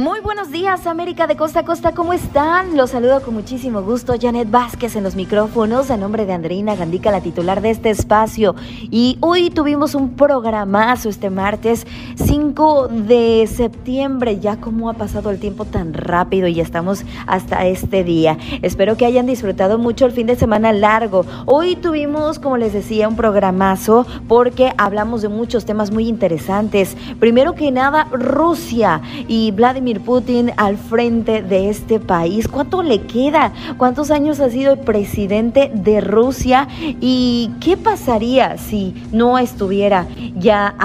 [0.00, 2.74] Muy buenos días, América de Costa a Costa, ¿cómo están?
[2.74, 7.10] Los saludo con muchísimo gusto, Janet Vázquez en los micrófonos, a nombre de Andreina Gandica,
[7.10, 8.54] la titular de este espacio.
[8.90, 11.86] Y hoy tuvimos un programazo este martes,
[12.16, 18.02] 5 de septiembre, ya como ha pasado el tiempo tan rápido y estamos hasta este
[18.02, 18.38] día.
[18.62, 21.26] Espero que hayan disfrutado mucho el fin de semana largo.
[21.44, 26.96] Hoy tuvimos, como les decía, un programazo porque hablamos de muchos temas muy interesantes.
[27.18, 32.46] Primero que nada, Rusia y Vladimir Putin al frente de este país.
[32.46, 33.52] ¿Cuánto le queda?
[33.76, 36.68] ¿Cuántos años ha sido el presidente de Rusia?
[37.00, 40.76] ¿Y qué pasaría si no estuviera ya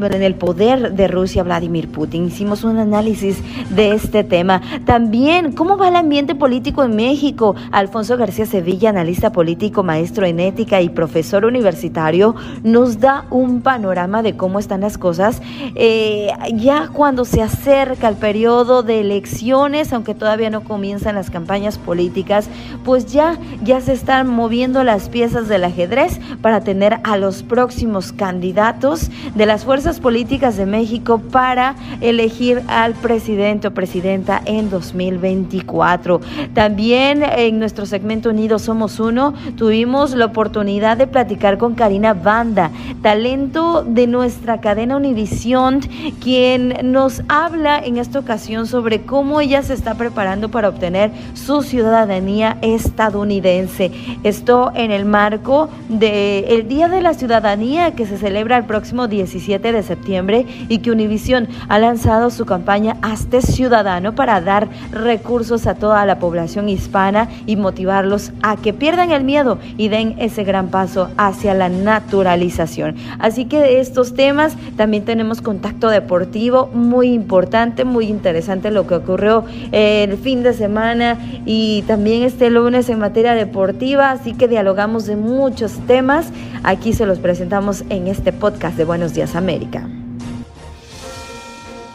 [0.00, 2.28] en el poder de Rusia Vladimir Putin?
[2.28, 4.62] Hicimos un análisis de este tema.
[4.86, 7.54] También, ¿cómo va el ambiente político en México?
[7.72, 14.22] Alfonso García Sevilla, analista político, maestro en ética y profesor universitario, nos da un panorama
[14.22, 15.42] de cómo están las cosas
[15.74, 21.76] eh, ya cuando se acerca el periodo de elecciones, aunque todavía no comienzan las campañas
[21.76, 22.48] políticas,
[22.84, 28.12] pues ya, ya se están moviendo las piezas del ajedrez para tener a los próximos
[28.12, 36.20] candidatos de las fuerzas políticas de México para elegir al presidente o presidenta en 2024.
[36.54, 42.70] También en nuestro segmento Unidos Somos Uno tuvimos la oportunidad de platicar con Karina Banda,
[43.02, 45.80] talento de nuestra cadena Univisión,
[46.22, 51.62] quien nos habla en esta ocasión sobre cómo ella se está preparando para obtener su
[51.62, 53.90] ciudadanía estadounidense.
[54.22, 59.08] Esto en el marco del el Día de la Ciudadanía que se celebra el próximo
[59.08, 65.66] 17 de septiembre y que Univision ha lanzado su campaña Hazte Ciudadano para dar recursos
[65.66, 70.44] a toda la población hispana y motivarlos a que pierdan el miedo y den ese
[70.44, 72.96] gran paso hacia la naturalización.
[73.18, 78.88] Así que de estos temas también tenemos contacto deportivo muy importante, muy interesante interesante lo
[78.88, 84.48] que ocurrió el fin de semana y también este lunes en materia deportiva, así que
[84.48, 86.26] dialogamos de muchos temas.
[86.64, 89.88] Aquí se los presentamos en este podcast de Buenos Días América.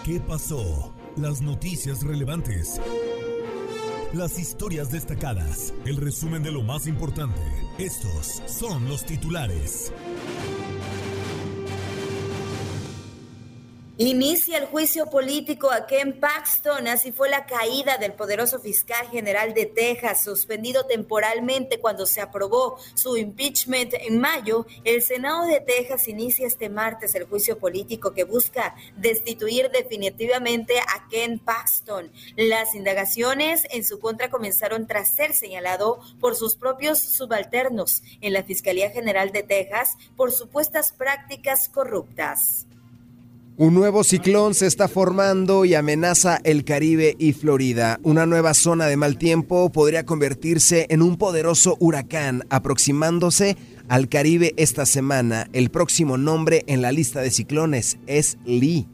[0.06, 0.94] ¿Qué pasó?
[1.18, 2.80] Las noticias relevantes.
[4.14, 5.74] Las historias destacadas.
[5.86, 7.42] El resumen de lo más importante.
[7.78, 9.92] Estos son los titulares.
[14.02, 19.54] Inicia el juicio político a Ken Paxton, así fue la caída del poderoso fiscal general
[19.54, 24.66] de Texas, suspendido temporalmente cuando se aprobó su impeachment en mayo.
[24.86, 31.10] El Senado de Texas inicia este martes el juicio político que busca destituir definitivamente a
[31.10, 32.10] Ken Paxton.
[32.38, 38.44] Las indagaciones en su contra comenzaron tras ser señalado por sus propios subalternos en la
[38.44, 42.66] Fiscalía General de Texas por supuestas prácticas corruptas.
[43.60, 48.00] Un nuevo ciclón se está formando y amenaza el Caribe y Florida.
[48.04, 53.58] Una nueva zona de mal tiempo podría convertirse en un poderoso huracán aproximándose
[53.90, 55.50] al Caribe esta semana.
[55.52, 58.88] El próximo nombre en la lista de ciclones es Lee.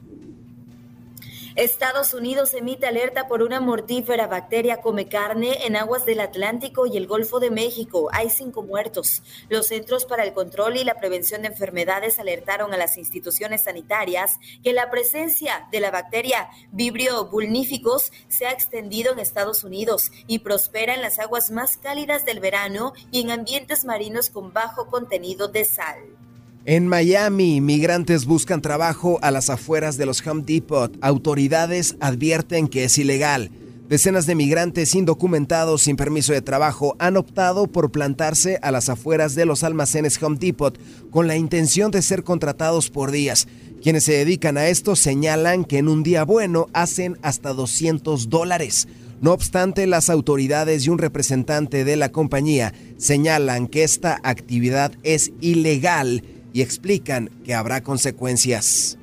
[1.56, 6.98] Estados Unidos emite alerta por una mortífera bacteria come carne en aguas del Atlántico y
[6.98, 8.10] el Golfo de México.
[8.12, 9.24] Hay cinco muertos.
[9.48, 14.38] Los Centros para el Control y la Prevención de Enfermedades alertaron a las instituciones sanitarias
[14.64, 20.40] que la presencia de la bacteria Vibrio vulnificus se ha extendido en Estados Unidos y
[20.40, 25.48] prospera en las aguas más cálidas del verano y en ambientes marinos con bajo contenido
[25.48, 26.25] de sal.
[26.68, 30.92] En Miami, migrantes buscan trabajo a las afueras de los Home Depot.
[31.00, 33.52] Autoridades advierten que es ilegal.
[33.88, 39.36] Decenas de migrantes indocumentados sin permiso de trabajo han optado por plantarse a las afueras
[39.36, 40.76] de los almacenes Home Depot
[41.12, 43.48] con la intención de ser contratados por días.
[43.84, 48.88] Quienes se dedican a esto señalan que en un día bueno hacen hasta 200 dólares.
[49.22, 55.32] No obstante, las autoridades y un representante de la compañía señalan que esta actividad es
[55.42, 56.24] ilegal
[56.56, 58.98] y explican que habrá consecuencias.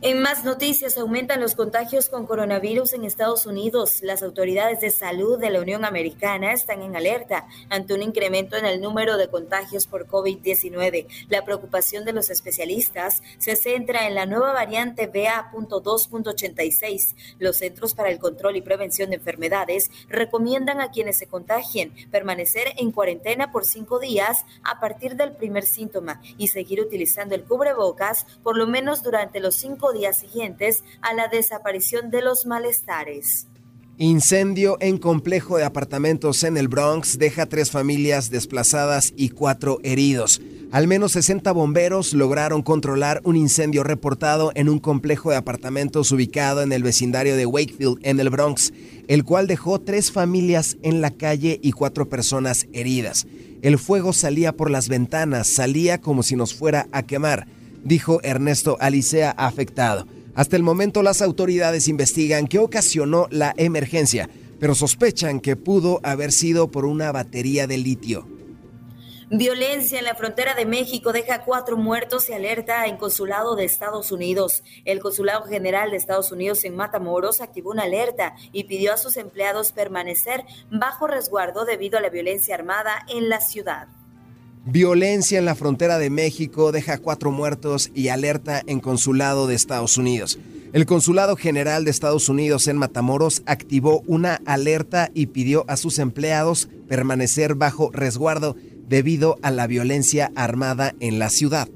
[0.00, 4.00] En más noticias, aumentan los contagios con coronavirus en Estados Unidos.
[4.00, 8.64] Las autoridades de salud de la Unión Americana están en alerta ante un incremento en
[8.64, 11.08] el número de contagios por COVID-19.
[11.28, 17.16] La preocupación de los especialistas se centra en la nueva variante BA.2.86.
[17.40, 22.68] Los Centros para el Control y Prevención de Enfermedades recomiendan a quienes se contagien permanecer
[22.76, 28.26] en cuarentena por cinco días a partir del primer síntoma y seguir utilizando el cubrebocas
[28.44, 33.46] por lo menos durante los cinco días siguientes a la desaparición de los malestares.
[34.00, 40.40] Incendio en complejo de apartamentos en el Bronx deja tres familias desplazadas y cuatro heridos.
[40.70, 46.62] Al menos 60 bomberos lograron controlar un incendio reportado en un complejo de apartamentos ubicado
[46.62, 48.72] en el vecindario de Wakefield, en el Bronx,
[49.08, 53.26] el cual dejó tres familias en la calle y cuatro personas heridas.
[53.62, 57.48] El fuego salía por las ventanas, salía como si nos fuera a quemar
[57.82, 60.06] dijo Ernesto Alicea afectado.
[60.34, 64.30] Hasta el momento las autoridades investigan qué ocasionó la emergencia,
[64.60, 68.38] pero sospechan que pudo haber sido por una batería de litio.
[69.30, 74.10] Violencia en la frontera de México deja cuatro muertos y alerta en consulado de Estados
[74.10, 74.62] Unidos.
[74.86, 79.18] El Consulado General de Estados Unidos en Matamoros activó una alerta y pidió a sus
[79.18, 83.88] empleados permanecer bajo resguardo debido a la violencia armada en la ciudad.
[84.70, 89.96] Violencia en la frontera de México deja cuatro muertos y alerta en consulado de Estados
[89.96, 90.38] Unidos.
[90.74, 95.98] El Consulado General de Estados Unidos en Matamoros activó una alerta y pidió a sus
[95.98, 98.56] empleados permanecer bajo resguardo
[98.86, 101.66] debido a la violencia armada en la ciudad.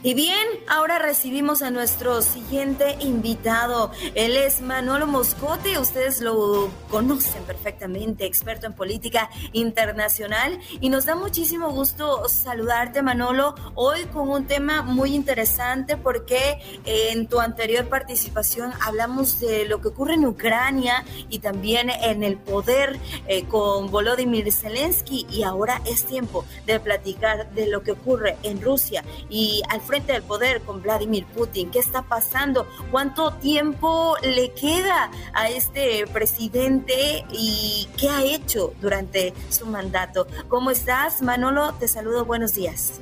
[0.00, 3.90] Y bien, ahora recibimos a nuestro siguiente invitado.
[4.14, 10.60] Él es Manolo Moscote, ustedes lo conocen perfectamente, experto en política internacional.
[10.80, 17.26] Y nos da muchísimo gusto saludarte, Manolo, hoy con un tema muy interesante porque en
[17.26, 23.00] tu anterior participación hablamos de lo que ocurre en Ucrania y también en el poder
[23.26, 25.26] eh, con Volodymyr Zelensky.
[25.28, 30.12] Y ahora es tiempo de platicar de lo que ocurre en Rusia y al frente
[30.12, 31.70] del poder con Vladimir Putin.
[31.70, 32.68] ¿Qué está pasando?
[32.90, 40.26] ¿Cuánto tiempo le queda a este presidente y qué ha hecho durante su mandato?
[40.48, 41.72] ¿Cómo estás, Manolo?
[41.80, 43.00] Te saludo, buenos días.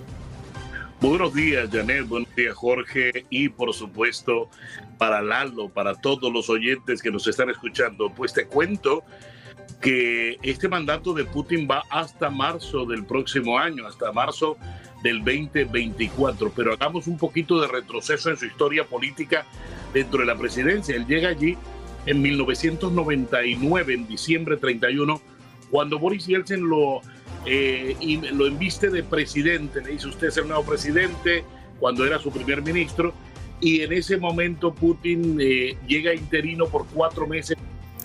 [1.01, 2.07] buenos días, Janet.
[2.07, 3.27] Buenos días, Jorge.
[3.31, 4.49] Y por supuesto,
[4.97, 9.03] para Lalo, para todos los oyentes que nos están escuchando, pues te cuento
[9.81, 14.57] que este mandato de Putin va hasta marzo del próximo año, hasta marzo
[15.07, 16.53] del 2024.
[16.55, 19.47] Pero hagamos un poquito de retroceso en su historia política
[19.95, 20.97] dentro de la presidencia.
[20.97, 21.57] Él llega allí
[22.07, 25.21] en 1999, en diciembre 31,
[25.71, 27.03] cuando Boris Yeltsin lo,
[27.45, 27.97] eh,
[28.33, 29.81] lo inviste de presidente.
[29.81, 31.45] Le dice usted es el nuevo presidente
[31.79, 33.15] cuando era su primer ministro.
[33.61, 37.57] Y en ese momento Putin eh, llega interino por cuatro meses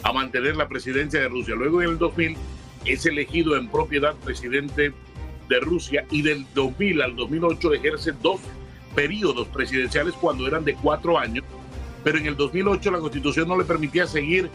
[0.04, 1.56] a mantener la presidencia de Rusia.
[1.56, 2.38] Luego en el 2000
[2.86, 4.94] es elegido en propiedad presidente
[5.52, 8.40] de Rusia y del 2000 al 2008 ejerce dos
[8.96, 11.44] periodos presidenciales cuando eran de cuatro años,
[12.04, 14.50] pero en el 2008 la constitución no le permitía seguir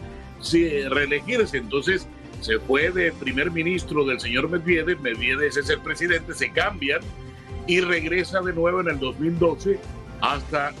[0.89, 2.07] reelegirse, entonces
[2.41, 7.01] se fue de primer ministro del señor Medvedev, Medvedev es el presidente, se cambian
[7.67, 9.79] y regresa de nuevo en el 2012
[10.21, 10.73] hasta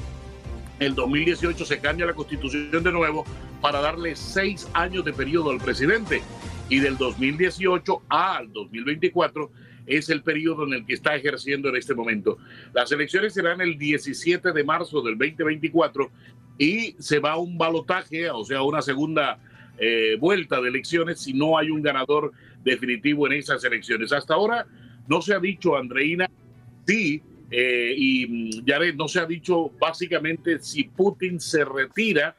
[0.79, 3.23] el 2018 se cambia la constitución de nuevo
[3.61, 6.21] para darle seis años de periodo al presidente
[6.69, 9.51] y del 2018 al 2024
[9.87, 12.37] es el periodo en el que está ejerciendo en este momento.
[12.73, 16.11] Las elecciones serán el 17 de marzo del 2024
[16.59, 19.39] y se va a un balotaje, o sea, una segunda
[19.79, 24.11] eh, vuelta de elecciones si no hay un ganador definitivo en esas elecciones.
[24.11, 24.67] Hasta ahora
[25.07, 26.29] no se ha dicho, Andreina,
[26.85, 32.35] sí, eh, y Yared, no se ha dicho básicamente si Putin se retira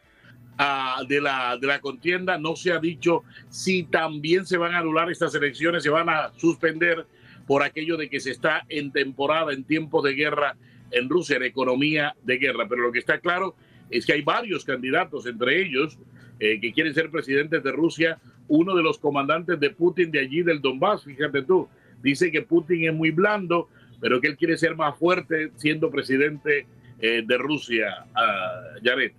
[0.59, 4.79] ah, de, la, de la contienda, no se ha dicho si también se van a
[4.79, 7.07] anular estas elecciones, se van a suspender
[7.49, 10.57] por aquello de que se está en temporada, en tiempos de guerra
[10.91, 12.67] en Rusia, en economía de guerra.
[12.69, 13.57] Pero lo que está claro
[13.91, 15.99] es que hay varios candidatos, entre ellos,
[16.41, 18.19] eh, que quieren ser presidentes de Rusia.
[18.49, 21.69] Uno de los comandantes de Putin de allí, del Donbass, fíjate tú,
[22.03, 26.67] dice que Putin es muy blando, pero que él quiere ser más fuerte siendo presidente
[27.01, 28.05] eh, de Rusia.
[28.11, 29.13] Uh, Jared.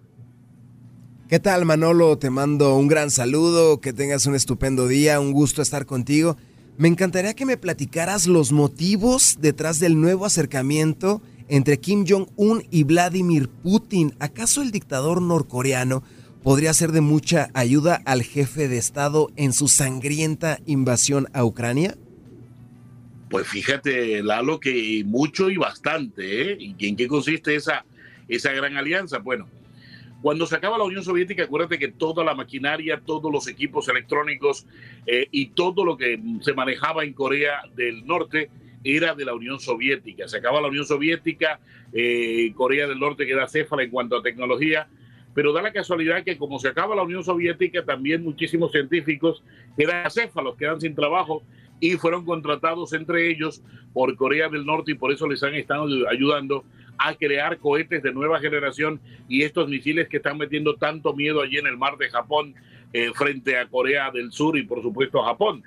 [1.28, 2.18] ¿Qué tal, Manolo?
[2.20, 6.38] Te mando un gran saludo, que tengas un estupendo día, un gusto estar contigo.
[6.80, 12.86] Me encantaría que me platicaras los motivos detrás del nuevo acercamiento entre Kim Jong-un y
[12.86, 14.16] Vladimir Putin.
[14.20, 16.04] ¿Acaso el dictador norcoreano
[16.42, 21.98] podría ser de mucha ayuda al jefe de Estado en su sangrienta invasión a Ucrania?
[23.30, 26.54] Pues fíjate, Lalo, que mucho y bastante.
[26.54, 26.58] ¿eh?
[26.62, 27.84] ¿Y en qué consiste esa,
[28.30, 29.18] esa gran alianza?
[29.18, 29.50] Bueno,
[30.22, 34.66] cuando se acaba la Unión Soviética, acuérdate que toda la maquinaria, todos los equipos electrónicos
[35.06, 38.50] eh, y todo lo que se manejaba en Corea del Norte
[38.84, 40.28] era de la Unión Soviética.
[40.28, 41.60] Se acaba la Unión Soviética,
[41.94, 44.88] eh, Corea del Norte queda céfala en cuanto a tecnología,
[45.34, 49.44] pero da la casualidad que como se acaba la Unión Soviética, también muchísimos científicos
[49.78, 51.44] quedan acéfalos, quedan sin trabajo
[51.80, 55.88] y fueron contratados entre ellos por Corea del Norte y por eso les han estado
[56.10, 56.66] ayudando
[57.00, 61.58] a crear cohetes de nueva generación y estos misiles que están metiendo tanto miedo allí
[61.58, 62.54] en el mar de Japón
[62.92, 65.64] eh, frente a Corea del Sur y por supuesto a Japón.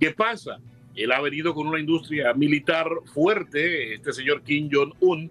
[0.00, 0.58] ¿Qué pasa?
[0.96, 5.30] Él ha venido con una industria militar fuerte, este señor Kim Jong-un,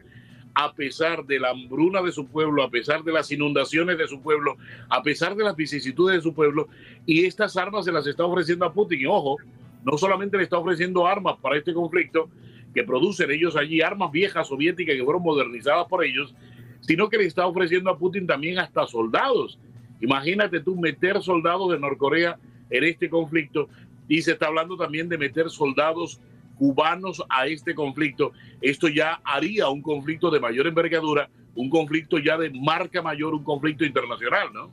[0.54, 4.22] a pesar de la hambruna de su pueblo, a pesar de las inundaciones de su
[4.22, 4.56] pueblo,
[4.88, 6.70] a pesar de las vicisitudes de su pueblo,
[7.06, 9.06] y estas armas se las está ofreciendo a Putin.
[9.08, 9.38] Ojo,
[9.84, 12.30] no solamente le está ofreciendo armas para este conflicto,
[12.76, 16.36] que producen ellos allí, armas viejas soviéticas que fueron modernizadas por ellos,
[16.82, 19.58] sino que le está ofreciendo a Putin también hasta soldados.
[20.02, 22.38] Imagínate tú meter soldados de Norcorea
[22.70, 23.70] en este conflicto
[24.10, 26.20] y se está hablando también de meter soldados
[26.58, 28.34] cubanos a este conflicto.
[28.62, 33.44] Esto ya haría un conflicto de mayor envergadura, un conflicto ya de marca mayor, un
[33.44, 34.70] conflicto internacional, ¿no?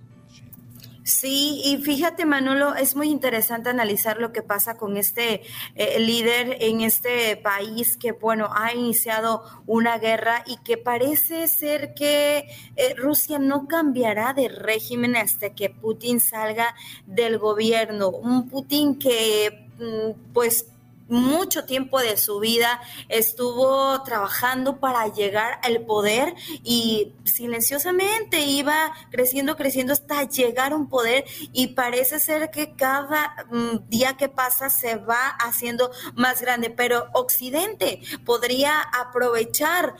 [1.04, 5.42] Sí, y fíjate Manolo, es muy interesante analizar lo que pasa con este
[5.74, 11.94] eh, líder en este país que, bueno, ha iniciado una guerra y que parece ser
[11.94, 16.72] que eh, Rusia no cambiará de régimen hasta que Putin salga
[17.04, 18.10] del gobierno.
[18.10, 20.71] Un Putin que, mm, pues,
[21.08, 29.56] mucho tiempo de su vida estuvo trabajando para llegar al poder y silenciosamente iba creciendo,
[29.56, 34.70] creciendo hasta llegar a un poder y parece ser que cada mm, día que pasa
[34.70, 39.94] se va haciendo más grande, pero Occidente podría aprovechar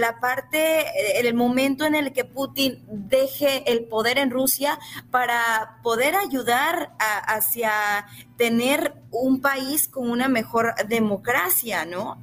[0.00, 4.78] la parte, el momento en el que Putin deje el poder en Rusia
[5.10, 12.22] para poder ayudar hacia tener un país con una mejor democracia, ¿no?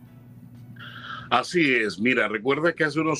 [1.29, 3.19] Así es, mira, recuerda que hace unos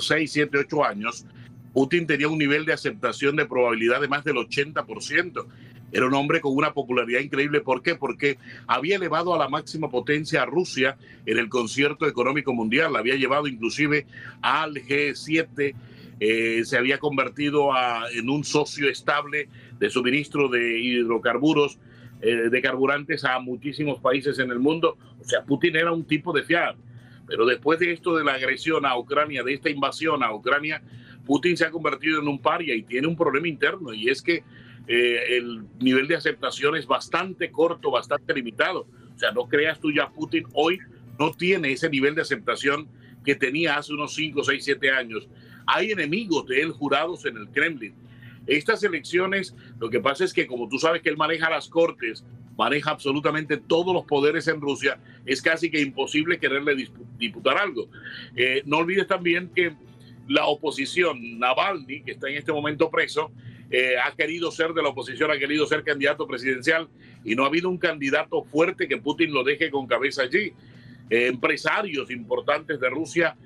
[0.00, 1.26] 6, 7, 8 años,
[1.72, 5.46] Putin tenía un nivel de aceptación de probabilidad de más del 80%.
[5.92, 7.60] Era un hombre con una popularidad increíble.
[7.60, 7.94] ¿Por qué?
[7.94, 12.92] Porque había elevado a la máxima potencia a Rusia en el concierto económico mundial.
[12.92, 14.06] La había llevado inclusive
[14.40, 15.74] al G7.
[16.18, 17.70] Eh, se había convertido
[18.12, 21.78] en un socio estable de suministro de hidrocarburos
[22.22, 24.96] eh, de carburantes a muchísimos países en el mundo.
[25.20, 26.76] O sea, Putin era un tipo de fiar.
[27.26, 30.82] Pero después de esto de la agresión a Ucrania, de esta invasión a Ucrania,
[31.24, 34.44] Putin se ha convertido en un paria y tiene un problema interno y es que
[34.86, 38.86] eh, el nivel de aceptación es bastante corto, bastante limitado.
[39.14, 40.78] O sea, no creas tú ya Putin hoy
[41.18, 42.88] no tiene ese nivel de aceptación
[43.24, 45.28] que tenía hace unos 5, 6, 7 años.
[45.66, 47.94] Hay enemigos de él jurados en el Kremlin
[48.46, 52.24] estas elecciones, lo que pasa es que como tú sabes que él maneja las cortes,
[52.56, 56.74] maneja absolutamente todos los poderes en Rusia, es casi que imposible quererle
[57.18, 57.88] disputar algo.
[58.34, 59.74] Eh, no olvides también que
[60.28, 63.30] la oposición, Navalny, que está en este momento preso,
[63.70, 66.88] eh, ha querido ser de la oposición, ha querido ser candidato presidencial
[67.24, 70.52] y no ha habido un candidato fuerte que Putin lo deje con cabeza allí.
[71.10, 73.36] Eh, empresarios importantes de Rusia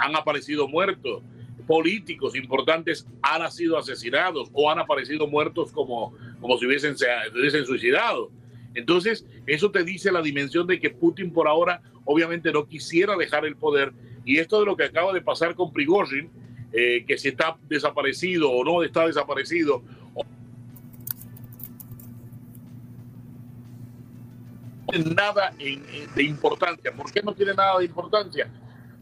[0.00, 1.22] han aparecido muertos
[1.66, 7.66] políticos importantes han sido asesinados o han aparecido muertos como, como si hubiesen, se, hubiesen
[7.66, 8.30] suicidado.
[8.74, 13.44] Entonces, eso te dice la dimensión de que Putin por ahora obviamente no quisiera dejar
[13.44, 13.92] el poder.
[14.24, 16.30] Y esto de lo que acaba de pasar con Prigozhin,
[16.72, 19.82] eh, que si está desaparecido o no está desaparecido.
[25.14, 26.92] nada de importancia.
[26.92, 28.48] ¿Por qué no tiene nada de importancia?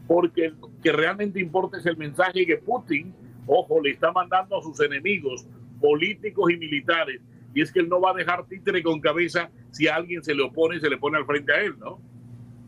[0.07, 3.13] Porque lo que realmente importa es el mensaje que Putin,
[3.47, 5.47] ojo, le está mandando a sus enemigos
[5.79, 7.21] políticos y militares,
[7.53, 10.43] y es que él no va a dejar títere con cabeza si alguien se le
[10.43, 11.99] opone se le pone al frente a él, ¿no?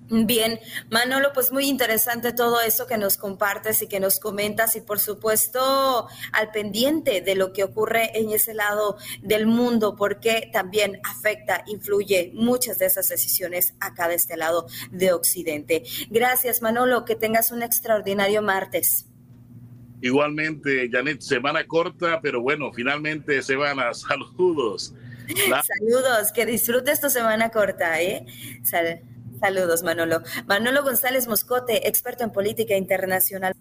[0.10, 0.60] Bien,
[0.90, 5.00] Manolo, pues muy interesante todo eso que nos compartes y que nos comentas y por
[5.00, 11.64] supuesto al pendiente de lo que ocurre en ese lado del mundo porque también afecta,
[11.68, 15.84] influye muchas de esas decisiones acá de este lado de Occidente.
[16.10, 19.08] Gracias, Manolo, que tengas un extraordinario martes.
[20.02, 24.94] Igualmente, Janet, semana corta, pero bueno, finalmente se van a saludos.
[25.28, 28.26] Saludos, que disfrutes tu semana corta, ¿eh?
[29.40, 30.22] Saludos, Manolo.
[30.48, 33.54] Manolo González Moscote, experto en política internacional.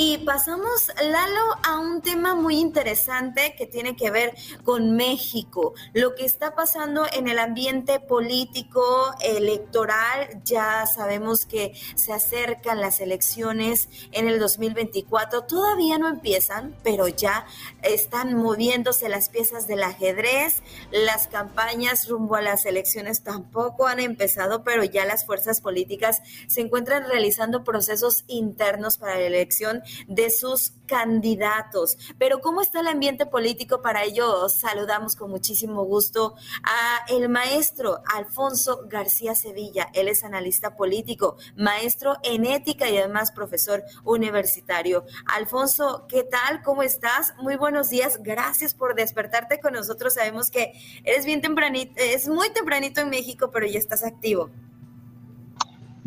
[0.00, 6.14] Y pasamos, Lalo, a un tema muy interesante que tiene que ver con México, lo
[6.14, 10.40] que está pasando en el ambiente político electoral.
[10.44, 15.46] Ya sabemos que se acercan las elecciones en el 2024.
[15.46, 17.44] Todavía no empiezan, pero ya
[17.82, 20.62] están moviéndose las piezas del ajedrez.
[20.92, 26.60] Las campañas rumbo a las elecciones tampoco han empezado, pero ya las fuerzas políticas se
[26.60, 31.96] encuentran realizando procesos internos para la elección de sus candidatos.
[32.18, 33.82] Pero ¿cómo está el ambiente político?
[33.82, 39.88] Para ello saludamos con muchísimo gusto a el maestro Alfonso García Sevilla.
[39.92, 45.04] Él es analista político, maestro en ética y además profesor universitario.
[45.26, 46.62] Alfonso, ¿qué tal?
[46.62, 47.34] ¿Cómo estás?
[47.40, 48.18] Muy buenos días.
[48.22, 50.14] Gracias por despertarte con nosotros.
[50.14, 50.72] Sabemos que
[51.04, 54.50] eres bien tempranito, es muy tempranito en México, pero ya estás activo.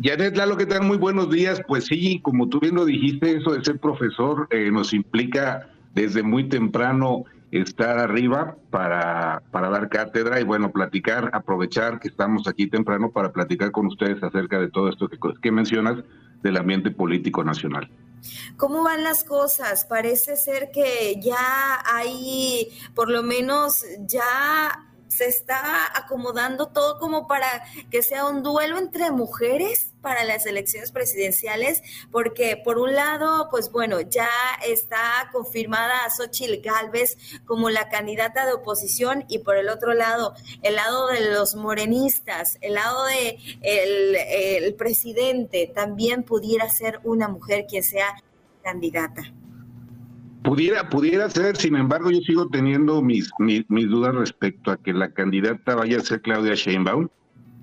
[0.00, 0.82] Janet Lalo, ¿qué tal?
[0.82, 1.60] Muy buenos días.
[1.66, 6.22] Pues sí, como tú bien lo dijiste, eso de ser profesor eh, nos implica desde
[6.22, 12.66] muy temprano estar arriba para, para dar cátedra y bueno, platicar, aprovechar que estamos aquí
[12.66, 16.02] temprano para platicar con ustedes acerca de todo esto que, que mencionas
[16.42, 17.90] del ambiente político nacional.
[18.56, 19.84] ¿Cómo van las cosas?
[19.84, 27.64] Parece ser que ya hay, por lo menos ya se está acomodando todo como para
[27.90, 33.70] que sea un duelo entre mujeres para las elecciones presidenciales, porque por un lado, pues
[33.70, 34.28] bueno, ya
[34.66, 37.16] está confirmada a Xochitl Galvez
[37.46, 42.58] como la candidata de oposición y por el otro lado, el lado de los morenistas,
[42.60, 48.14] el lado de el, el presidente también pudiera ser una mujer quien sea
[48.62, 49.32] candidata.
[50.42, 55.10] Pudiera, pudiera ser, sin embargo, yo sigo teniendo mis, mis, dudas respecto a que la
[55.12, 57.08] candidata vaya a ser Claudia Sheinbaum.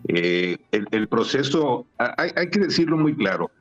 [0.08, 3.52] Eh, el, proceso, hay, hay, que decirlo muy claro,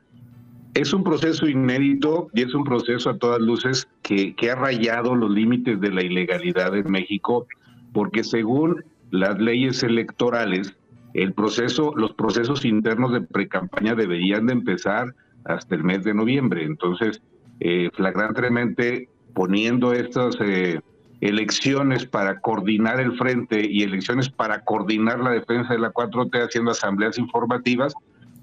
[0.73, 5.15] es un proceso inédito y es un proceso a todas luces que, que ha rayado
[5.15, 7.45] los límites de la ilegalidad en México,
[7.91, 10.75] porque según las leyes electorales,
[11.13, 15.13] el proceso, los procesos internos de precampaña deberían de empezar
[15.45, 16.63] hasta el mes de noviembre.
[16.63, 17.21] Entonces,
[17.61, 20.79] eh, flagrantemente poniendo estas eh,
[21.19, 26.71] elecciones para coordinar el frente y elecciones para coordinar la defensa de la 4T haciendo
[26.71, 27.93] asambleas informativas,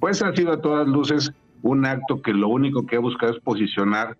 [0.00, 3.40] pues ha sido a todas luces un acto que lo único que ha buscado es
[3.40, 4.18] posicionar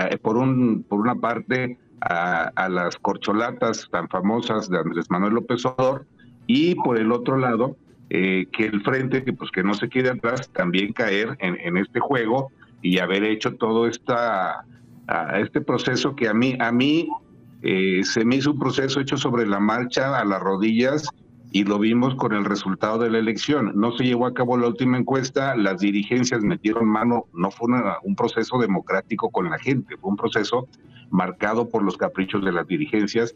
[0.00, 5.66] eh, por, un, por una parte a, las corcholatas tan famosas de Andrés Manuel López
[5.66, 6.06] Obrador
[6.46, 7.76] y por el otro lado
[8.08, 12.50] que el frente que pues que no se quede atrás también caer en este juego
[12.82, 14.64] y haber hecho todo esta,
[15.34, 17.08] este proceso que a mí, a mí
[17.62, 21.08] eh, se me hizo un proceso hecho sobre la marcha, a las rodillas,
[21.50, 23.72] y lo vimos con el resultado de la elección.
[23.74, 27.68] No se llevó a cabo la última encuesta, las dirigencias metieron mano, no fue
[28.02, 30.68] un proceso democrático con la gente, fue un proceso
[31.10, 33.34] marcado por los caprichos de las dirigencias,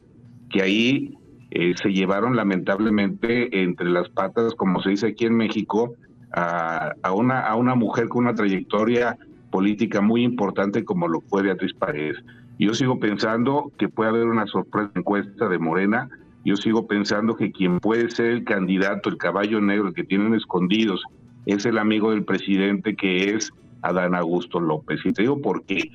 [0.51, 1.19] que ahí
[1.51, 5.95] eh, se llevaron lamentablemente entre las patas, como se dice aquí en México,
[6.35, 9.19] a, una, a una mujer con una trayectoria
[9.53, 12.17] política muy importante como lo fue Beatriz Paredes.
[12.59, 16.09] Yo sigo pensando que puede haber una sorpresa encuesta de Morena.
[16.45, 21.05] Yo sigo pensando que quien puede ser el candidato, el caballo negro que tienen escondidos,
[21.47, 25.01] es el amigo del presidente que es Adán Augusto López.
[25.05, 25.91] Y te digo por qué.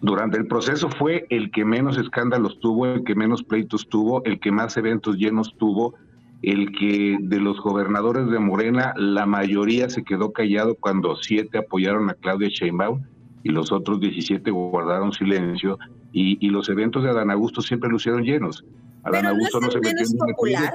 [0.00, 4.38] Durante el proceso fue el que menos escándalos tuvo, el que menos pleitos tuvo, el
[4.38, 5.94] que más eventos llenos tuvo,
[6.42, 12.10] el que de los gobernadores de Morena, la mayoría se quedó callado cuando siete apoyaron
[12.10, 13.02] a Claudia Sheinbaum
[13.42, 15.78] y los otros 17 guardaron silencio
[16.12, 18.64] y, los eventos de Adán Augusto siempre lucieron llenos.
[19.04, 20.74] Adán Augusto no, se menos popular?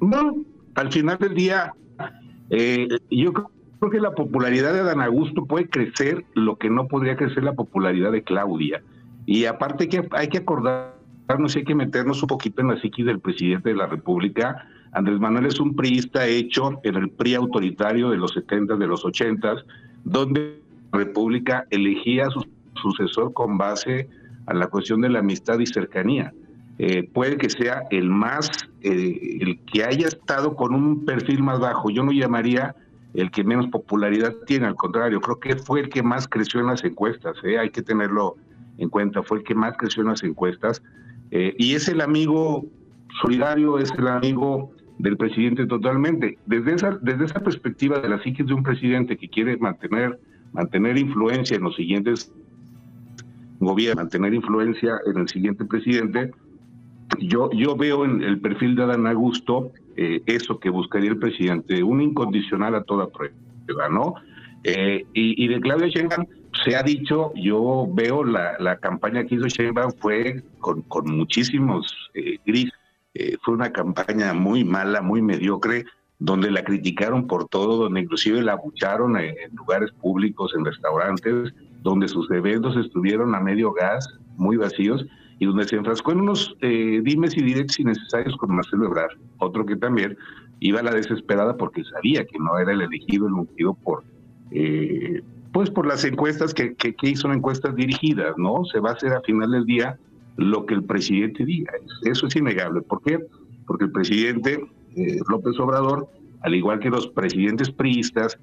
[0.00, 1.72] No, al final del día,
[2.50, 7.16] eh, yo creo que la popularidad de Adán Augusto puede crecer lo que no podría
[7.16, 8.82] crecer la popularidad de Claudia.
[9.26, 10.94] Y aparte que hay que acordar
[11.48, 14.68] si hay que meternos un poquito en la psiquis del presidente de la República.
[14.92, 19.04] Andrés Manuel es un priista hecho en el PRI autoritario de los 70, de los
[19.04, 19.56] 80,
[20.04, 20.60] donde
[20.92, 24.08] la República elegía a su sucesor con base
[24.46, 26.32] a la cuestión de la amistad y cercanía.
[26.78, 28.50] Eh, puede que sea el más,
[28.82, 31.90] eh, el que haya estado con un perfil más bajo.
[31.90, 32.74] Yo no llamaría
[33.14, 36.66] el que menos popularidad tiene, al contrario, creo que fue el que más creció en
[36.66, 37.58] las encuestas, ¿eh?
[37.58, 38.36] hay que tenerlo
[38.78, 40.82] en cuenta, fue el que más creció en las encuestas.
[41.32, 42.66] Eh, y es el amigo
[43.20, 46.38] solidario, es el amigo del presidente totalmente.
[46.46, 50.20] Desde esa, desde esa perspectiva de la psiquis de un presidente que quiere mantener,
[50.52, 52.32] mantener influencia en los siguientes
[53.58, 56.32] gobiernos, mantener influencia en el siguiente presidente,
[57.18, 61.82] yo, yo veo en el perfil de Adán Augusto eh, eso que buscaría el presidente,
[61.82, 64.14] un incondicional a toda prueba, ¿no?
[64.64, 66.26] Eh, y, de Claudia Sheinbaum,
[66.64, 72.10] se ha dicho, yo veo la, la campaña que hizo Sheinbaum fue con, con muchísimos
[72.14, 72.70] eh, gris.
[73.14, 75.84] Eh, fue una campaña muy mala, muy mediocre,
[76.18, 82.08] donde la criticaron por todo, donde inclusive la abucharon en, lugares públicos, en restaurantes, donde
[82.08, 85.04] sus eventos estuvieron a medio gas, muy vacíos,
[85.40, 89.66] y donde se enfrascó en unos eh, dimes y directos innecesarios con Marcelo Ebrard, otro
[89.66, 90.16] que también
[90.60, 94.04] iba a la desesperada porque sabía que no era el elegido, el ungido por,
[94.52, 95.20] eh,
[95.52, 98.64] pues por las encuestas que, que, son encuestas dirigidas, ¿no?
[98.64, 99.98] Se va a hacer a final del día
[100.36, 101.72] lo que el presidente diga.
[102.04, 102.80] Eso es innegable.
[102.82, 103.18] ¿Por qué?
[103.66, 104.64] Porque el presidente
[104.96, 106.08] eh, López Obrador,
[106.40, 108.38] al igual que los presidentes priistas,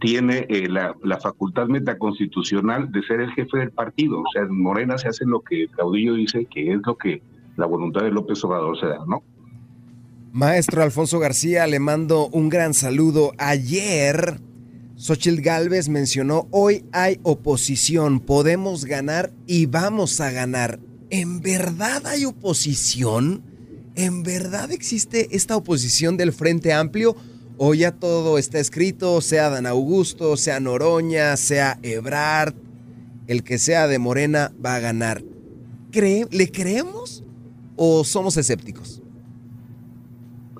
[0.00, 4.20] tiene eh, la, facultad metaconstitucional de ser el jefe del partido.
[4.20, 7.22] O sea, en Morena se hace lo que Caudillo dice que es lo que
[7.56, 9.22] la voluntad de López Obrador se da, ¿no?
[10.32, 13.32] Maestro Alfonso García, le mando un gran saludo.
[13.38, 14.40] Ayer
[14.96, 20.78] Xochitl Galvez mencionó, hoy hay oposición, podemos ganar y vamos a ganar.
[21.10, 23.42] ¿En verdad hay oposición?
[23.96, 27.16] ¿En verdad existe esta oposición del Frente Amplio?
[27.56, 32.54] ¿O ya todo está escrito, sea Dan Augusto, sea Noroña, sea Ebrard,
[33.26, 35.24] el que sea de Morena va a ganar?
[35.92, 37.22] ¿Le creemos
[37.76, 39.00] o somos escépticos?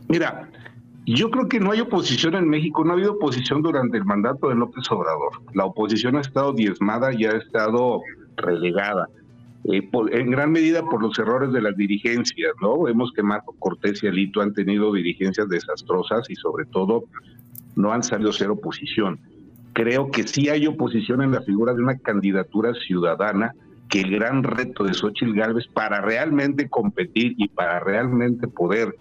[0.08, 0.48] Mira,
[1.06, 4.48] yo creo que no hay oposición en México, no ha habido oposición durante el mandato
[4.48, 5.32] de López Obrador.
[5.52, 8.00] La oposición ha estado diezmada y ha estado
[8.36, 9.08] relegada.
[9.64, 12.82] Eh, en gran medida por los errores de las dirigencias, ¿no?
[12.82, 17.04] Vemos que Marco Cortés y Alito han tenido dirigencias desastrosas y sobre todo
[17.76, 19.18] no han sabido ser oposición.
[19.72, 23.54] Creo que sí hay oposición en la figura de una candidatura ciudadana,
[23.88, 28.96] que el gran reto de Xochitl Gálvez para realmente competir y para realmente poder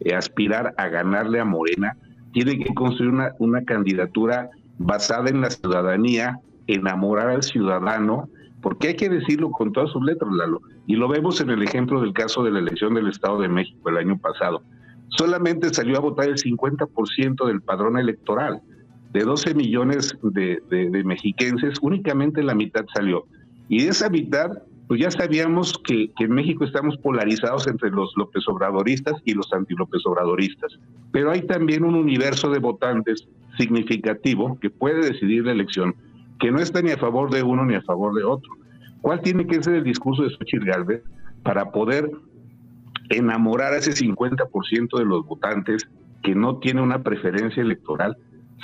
[0.00, 1.96] eh, aspirar a ganarle a Morena,
[2.32, 8.28] tiene que construir una, una candidatura basada en la ciudadanía, enamorar al ciudadano,
[8.60, 10.60] porque hay que decirlo con todas sus letras, Lalo.
[10.86, 13.88] Y lo vemos en el ejemplo del caso de la elección del Estado de México
[13.88, 14.62] el año pasado.
[15.10, 18.60] Solamente salió a votar el 50% del padrón electoral.
[19.12, 23.24] De 12 millones de, mexiquenses, únicamente la mitad salió.
[23.68, 24.50] Y esa mitad,
[24.88, 30.00] pues ya sabíamos que, en México estamos polarizados entre los López Obradoristas y los anti-López
[30.06, 30.78] Obradoristas.
[31.12, 35.94] Pero hay también un universo de votantes significativo que puede decidir la elección,
[36.40, 38.50] que no está ni a favor de uno ni a favor de otro.
[39.02, 41.02] ¿Cuál tiene que ser el discurso de Xochitl Galvez
[41.42, 42.10] para poder
[43.10, 45.86] enamorar a ese 50% de los votantes
[46.22, 48.16] que no tiene una preferencia electoral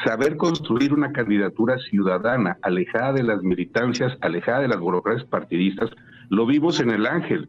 [0.03, 5.91] saber construir una candidatura ciudadana, alejada de las militancias, alejada de las burocracias partidistas,
[6.29, 7.49] lo vimos en el Ángel.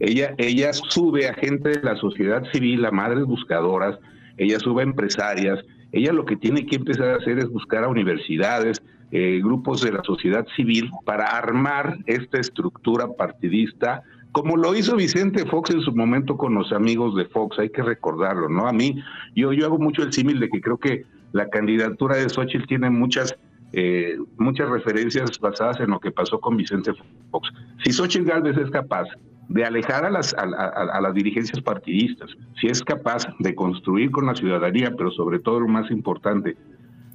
[0.00, 3.98] Ella, ella sube a gente de la sociedad civil, a madres buscadoras,
[4.36, 7.88] ella sube a empresarias, ella lo que tiene que empezar a hacer es buscar a
[7.88, 8.82] universidades,
[9.12, 15.46] eh, grupos de la sociedad civil para armar esta estructura partidista, como lo hizo Vicente
[15.46, 18.66] Fox en su momento con los amigos de Fox, hay que recordarlo, ¿no?
[18.66, 19.00] A mí,
[19.36, 22.90] yo, yo hago mucho el símil de que creo que la candidatura de Xochitl tiene
[22.90, 23.36] muchas
[23.76, 26.92] eh, muchas referencias basadas en lo que pasó con Vicente
[27.30, 27.50] Fox.
[27.84, 29.08] Si Xochitl Gálvez es capaz
[29.48, 34.34] de alejar a las, a, las dirigencias partidistas, si es capaz de construir con la
[34.34, 36.56] ciudadanía, pero sobre todo lo más importante,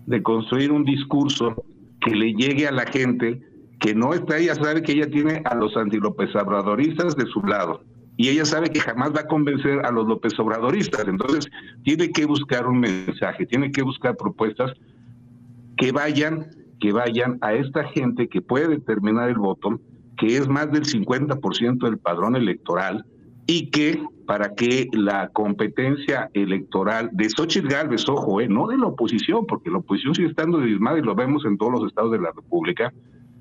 [0.06, 1.64] de construir un discurso
[2.02, 3.42] que le llegue a la gente
[3.80, 7.84] que no está, ella sabe que ella tiene a los antilópez Obradoristas de su lado,
[8.18, 11.08] y ella sabe que jamás va a convencer a los López Obradoristas.
[11.08, 11.48] Entonces,
[11.86, 14.74] tiene que buscar un mensaje, tiene que buscar propuestas
[15.80, 16.46] que vayan,
[16.80, 19.80] que vayan a esta gente que puede determinar el voto,
[20.18, 23.06] que es más del 50% del padrón electoral,
[23.48, 28.88] y que para que la competencia electoral de Xochitl Gálvez, ojo, eh, no de la
[28.88, 32.20] oposición, porque la oposición sigue estando diezmada y lo vemos en todos los estados de
[32.20, 32.94] la República,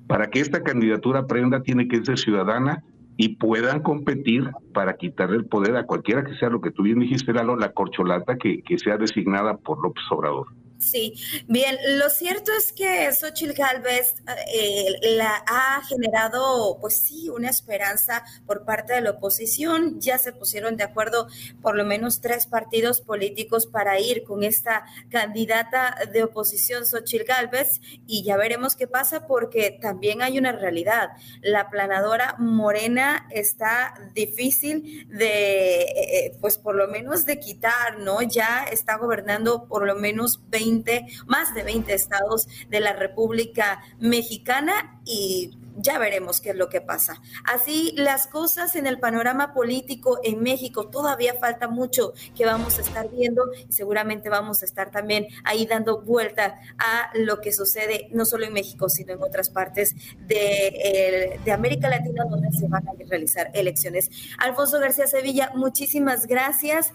[0.07, 2.83] para que esta candidatura prenda tiene que ser ciudadana,
[3.17, 6.99] y puedan competir para quitarle el poder a cualquiera que sea lo que tú bien
[6.99, 10.47] dijiste, Lalo, la corcholata que, que sea designada por López Obrador.
[10.79, 11.13] Sí,
[11.47, 14.15] bien, lo cierto es que Xochitl Galvez
[14.53, 19.99] eh, la ha generado, pues sí, una esperanza por parte de la oposición.
[19.99, 21.27] Ya se pusieron de acuerdo
[21.61, 27.81] por lo menos tres partidos políticos para ir con esta candidata de oposición, Xochitl Galvez,
[28.07, 31.09] y ya veremos qué pasa porque también hay una realidad.
[31.41, 38.21] La planadora morena está difícil de, eh, pues por lo menos de quitar, ¿no?
[38.21, 43.81] Ya está gobernando por lo menos 20 20, más de 20 estados de la República
[43.99, 45.51] Mexicana y
[45.81, 47.21] ya veremos qué es lo que pasa.
[47.45, 52.81] Así las cosas en el panorama político en México, todavía falta mucho que vamos a
[52.81, 58.09] estar viendo y seguramente vamos a estar también ahí dando vuelta a lo que sucede
[58.11, 59.95] no solo en México, sino en otras partes
[60.27, 64.09] de, de América Latina donde se van a realizar elecciones.
[64.37, 66.91] Alfonso García Sevilla, muchísimas gracias.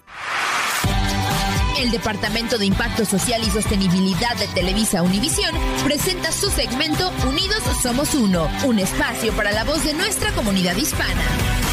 [1.77, 5.51] El Departamento de Impacto Social y Sostenibilidad de Televisa Univisión
[5.83, 11.64] presenta su segmento Unidos Somos Uno, un espacio para la voz de nuestra comunidad hispana.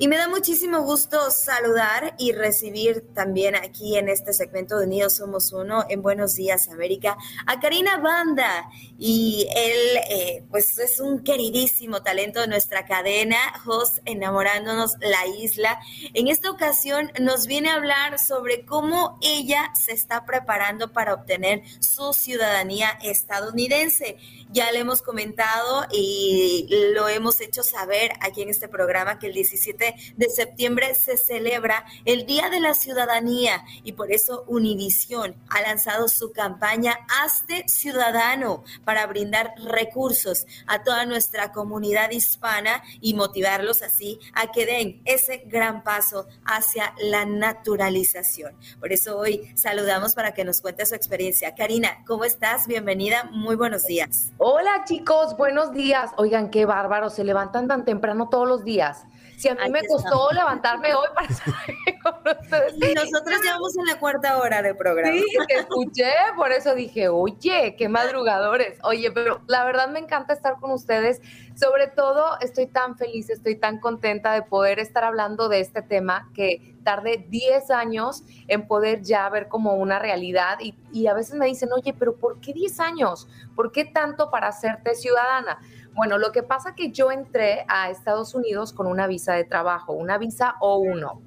[0.00, 5.16] Y me da muchísimo gusto saludar y recibir también aquí en este segmento de Unidos
[5.16, 7.16] Somos Uno en Buenos Días América
[7.48, 8.70] a Karina Banda.
[8.96, 15.80] Y él, eh, pues es un queridísimo talento de nuestra cadena, host Enamorándonos la Isla.
[16.14, 21.62] En esta ocasión nos viene a hablar sobre cómo ella se está preparando para obtener
[21.80, 24.16] su ciudadanía estadounidense.
[24.50, 29.34] Ya le hemos comentado y lo hemos hecho saber aquí en este programa que el
[29.34, 35.60] 17 de septiembre se celebra el Día de la Ciudadanía y por eso Univisión ha
[35.60, 43.82] lanzado su campaña Hazte Ciudadano para brindar recursos a toda nuestra comunidad hispana y motivarlos
[43.82, 48.56] así a que den ese gran paso hacia la naturalización.
[48.80, 51.54] Por eso hoy saludamos para que nos cuente su experiencia.
[51.54, 52.66] Karina, ¿cómo estás?
[52.66, 54.32] Bienvenida, muy buenos días.
[54.40, 56.12] Hola chicos, buenos días.
[56.16, 59.04] Oigan, qué bárbaro, se levantan tan temprano todos los días.
[59.36, 61.54] Si a mí me costó levantarme hoy para estar
[62.04, 62.74] con ustedes.
[62.76, 65.12] Y nosotros llevamos en la cuarta hora de programa.
[65.12, 68.78] Sí, te escuché, por eso dije, oye, qué madrugadores.
[68.84, 71.20] Oye, pero la verdad me encanta estar con ustedes.
[71.58, 76.30] Sobre todo, estoy tan feliz, estoy tan contenta de poder estar hablando de este tema
[76.32, 81.46] que tardé 10 años en poder ya ver como una realidad y, a veces me
[81.46, 83.26] dicen, oye, pero ¿por qué 10 años?
[83.56, 85.58] ¿Por qué tanto para hacerte ciudadana?
[85.94, 89.94] Bueno, lo que pasa que yo entré a Estados Unidos con una visa de trabajo,
[89.94, 91.20] una visa O1.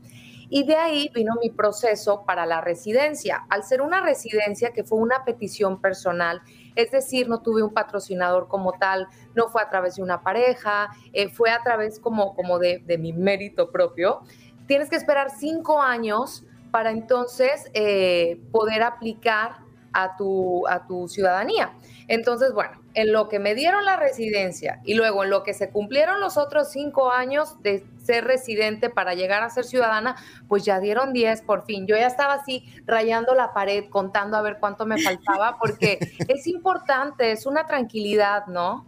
[0.47, 3.45] Y de ahí vino mi proceso para la residencia.
[3.49, 6.41] Al ser una residencia que fue una petición personal,
[6.75, 10.89] es decir, no tuve un patrocinador como tal, no fue a través de una pareja,
[11.13, 14.21] eh, fue a través como, como de, mi mérito propio,
[14.67, 19.57] tienes que esperar cinco años para entonces eh, poder aplicar
[19.93, 21.73] a tu, a tu ciudadanía.
[22.07, 25.69] Entonces, bueno, en lo que me dieron la residencia y luego en lo que se
[25.69, 30.15] cumplieron los otros cinco años de ser residente para llegar a ser ciudadana,
[30.47, 31.87] pues ya dieron diez por fin.
[31.87, 36.47] Yo ya estaba así rayando la pared, contando a ver cuánto me faltaba, porque es
[36.47, 38.85] importante, es una tranquilidad, ¿no?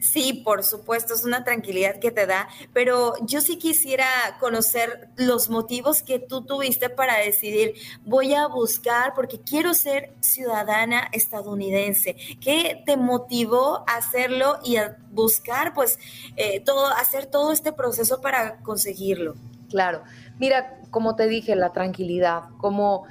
[0.00, 4.06] Sí, por supuesto, es una tranquilidad que te da, pero yo sí quisiera
[4.38, 11.08] conocer los motivos que tú tuviste para decidir, voy a buscar porque quiero ser ciudadana
[11.12, 12.14] estadounidense.
[12.40, 15.98] ¿Qué te motivó a hacerlo y a buscar, pues,
[16.36, 19.34] eh, todo, hacer todo este proceso para conseguirlo?
[19.68, 20.02] Claro,
[20.38, 23.04] mira, como te dije, la tranquilidad, como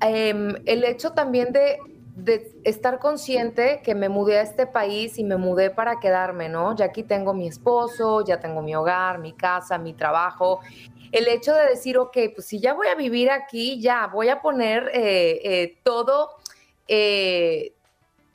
[0.00, 1.78] em, el hecho también de
[2.24, 6.76] de estar consciente que me mudé a este país y me mudé para quedarme, ¿no?
[6.76, 10.60] Ya aquí tengo mi esposo, ya tengo mi hogar, mi casa, mi trabajo.
[11.12, 14.40] El hecho de decir, ok, pues si ya voy a vivir aquí, ya voy a
[14.40, 16.30] poner eh, eh, todo
[16.86, 17.72] eh,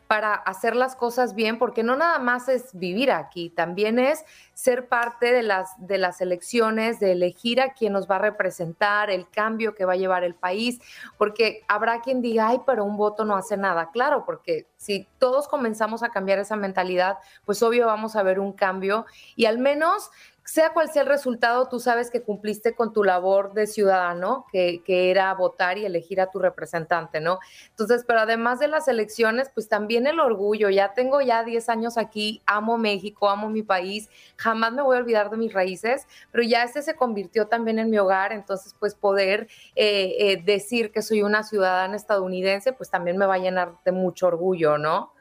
[0.07, 4.87] para hacer las cosas bien, porque no nada más es vivir aquí, también es ser
[4.87, 9.27] parte de las, de las elecciones, de elegir a quien nos va a representar, el
[9.29, 10.79] cambio que va a llevar el país,
[11.17, 13.89] porque habrá quien diga, ay, pero un voto no hace nada.
[13.91, 18.53] Claro, porque si todos comenzamos a cambiar esa mentalidad, pues obvio vamos a ver un
[18.53, 20.11] cambio y al menos
[20.45, 24.81] sea cual sea el resultado, tú sabes que cumpliste con tu labor de ciudadano, que,
[24.85, 27.39] era votar y elegir a tu representante, ¿no?
[27.71, 30.69] Entonces, pero además de las elecciones, pues también el orgullo.
[30.69, 34.99] Ya tengo ya 10 años aquí, amo México, amo mi país, jamás me voy a
[34.99, 38.93] olvidar de mis raíces, pero ya este se convirtió también en mi hogar, entonces, pues
[38.93, 43.73] poder eh, eh, decir que soy una ciudadana estadounidense, pues también me va a llenar
[43.83, 45.14] de mucho orgullo, ¿no?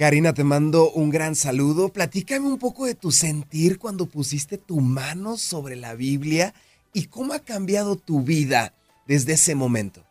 [0.00, 1.90] Karina, te mando un gran saludo.
[1.90, 6.54] Platícame un poco de tu sentir cuando pusiste tu mano sobre la Biblia
[6.94, 8.72] y cómo ha cambiado tu vida
[9.06, 10.02] desde ese momento.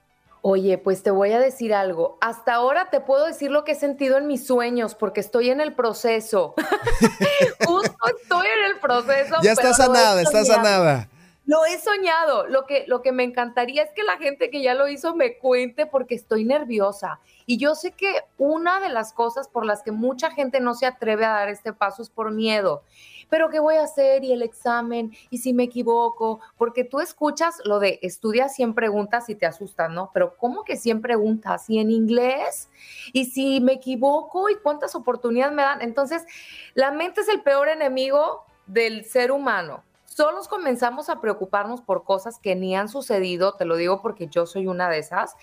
[0.43, 2.19] Oye, pues te voy a decir algo.
[2.21, 5.59] Hasta ahora te puedo decir lo que he sentido en mis sueños porque estoy en
[5.59, 6.53] el proceso.
[7.65, 9.37] Justo estoy en el proceso.
[9.41, 11.09] Ya está sanada, está sanada.
[11.49, 12.45] Lo he soñado.
[12.45, 15.39] Lo que, lo que me encantaría es que la gente que ya lo hizo me
[15.39, 17.21] cuente porque estoy nerviosa.
[17.47, 20.85] Y yo sé que una de las cosas por las que mucha gente no se
[20.85, 22.83] atreve a dar este paso es por miedo
[23.29, 24.23] pero ¿qué voy a hacer?
[24.23, 29.29] Y el examen, y si me equivoco, porque tú escuchas lo de estudia 100 preguntas
[29.29, 30.09] y te asustas, ¿no?
[30.13, 31.69] Pero ¿cómo que 100 preguntas?
[31.69, 32.69] ¿Y en inglés?
[33.13, 34.49] ¿Y si me equivoco?
[34.49, 35.81] ¿Y cuántas oportunidades me dan?
[35.81, 36.25] Entonces,
[36.73, 39.83] la mente es el peor enemigo del ser humano.
[40.09, 44.45] Solos comenzamos a preocuparnos por cosas que ni han sucedido, te lo digo porque yo
[44.45, 45.35] soy una de esas.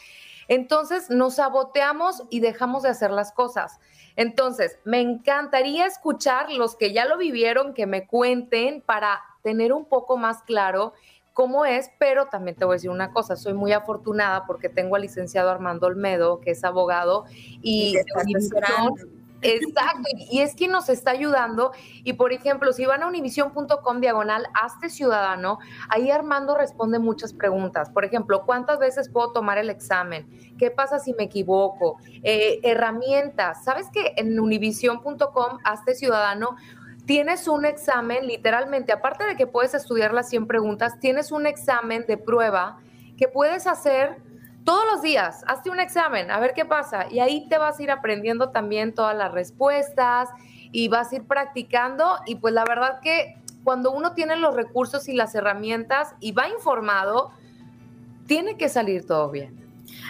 [0.49, 3.79] Entonces nos saboteamos y dejamos de hacer las cosas.
[4.17, 9.85] Entonces, me encantaría escuchar los que ya lo vivieron, que me cuenten para tener un
[9.85, 10.95] poco más claro
[11.33, 14.97] cómo es, pero también te voy a decir una cosa, soy muy afortunada porque tengo
[14.97, 17.25] al licenciado Armando Olmedo, que es abogado
[17.63, 17.95] y,
[19.43, 21.73] Exacto, y es quien nos está ayudando.
[22.05, 27.91] Y por ejemplo, si van a univision.com diagonal hazte ciudadano, ahí Armando responde muchas preguntas.
[27.91, 30.27] Por ejemplo, ¿cuántas veces puedo tomar el examen?
[30.59, 31.99] ¿Qué pasa si me equivoco?
[32.23, 33.65] Eh, herramientas.
[33.65, 36.57] ¿Sabes que en univision.com hazte ciudadano?
[37.05, 42.05] Tienes un examen, literalmente, aparte de que puedes estudiar las 100 preguntas, tienes un examen
[42.09, 42.81] de prueba
[43.17, 44.21] que puedes hacer
[44.67, 47.07] todos los días, hazte un examen, a ver qué pasa.
[47.09, 50.29] Y ahí te vas a ir aprendiendo también todas las respuestas
[50.73, 52.19] y vas a ir practicando.
[52.27, 56.49] Y pues la verdad que cuando uno tiene los recursos y las herramientas y va
[56.49, 57.31] informado,
[58.27, 59.55] tiene que salir todo bien.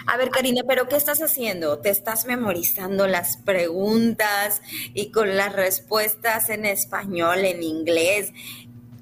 [0.07, 1.77] A ver, Karina, pero ¿qué estás haciendo?
[1.77, 4.63] ¿Te estás memorizando las preguntas
[4.95, 8.33] y con las respuestas en español, en inglés?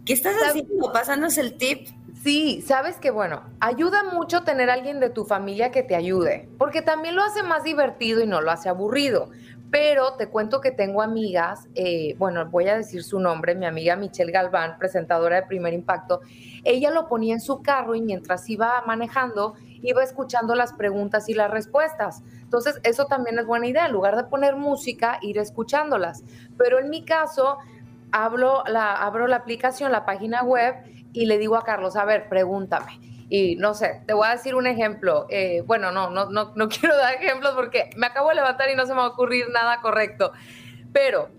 [0.06, 0.92] ¿Qué estás haciendo?
[0.92, 1.88] Pasándonos el tip.
[2.26, 6.82] Sí, sabes que bueno, ayuda mucho tener alguien de tu familia que te ayude, porque
[6.82, 9.30] también lo hace más divertido y no lo hace aburrido.
[9.70, 13.96] Pero te cuento que tengo amigas, eh, bueno, voy a decir su nombre, mi amiga
[13.96, 16.22] Michelle Galván, presentadora de Primer Impacto,
[16.64, 21.36] ella lo ponía en su carro y mientras iba manejando, iba escuchando las preguntas y
[21.36, 22.24] las respuestas.
[22.42, 26.24] Entonces, eso también es buena idea, en lugar de poner música, ir escuchándolas.
[26.58, 27.60] Pero en mi caso,
[28.12, 30.74] hablo abro la aplicación, la página web
[31.16, 33.00] y le digo a Carlos, a ver, pregúntame.
[33.30, 35.26] Y no sé, te voy a decir un ejemplo.
[35.30, 38.76] Eh, bueno, no, no, no, no quiero dar ejemplos porque me acabo de levantar y
[38.76, 40.34] no se me va a ocurrir nada correcto.
[40.92, 41.30] Pero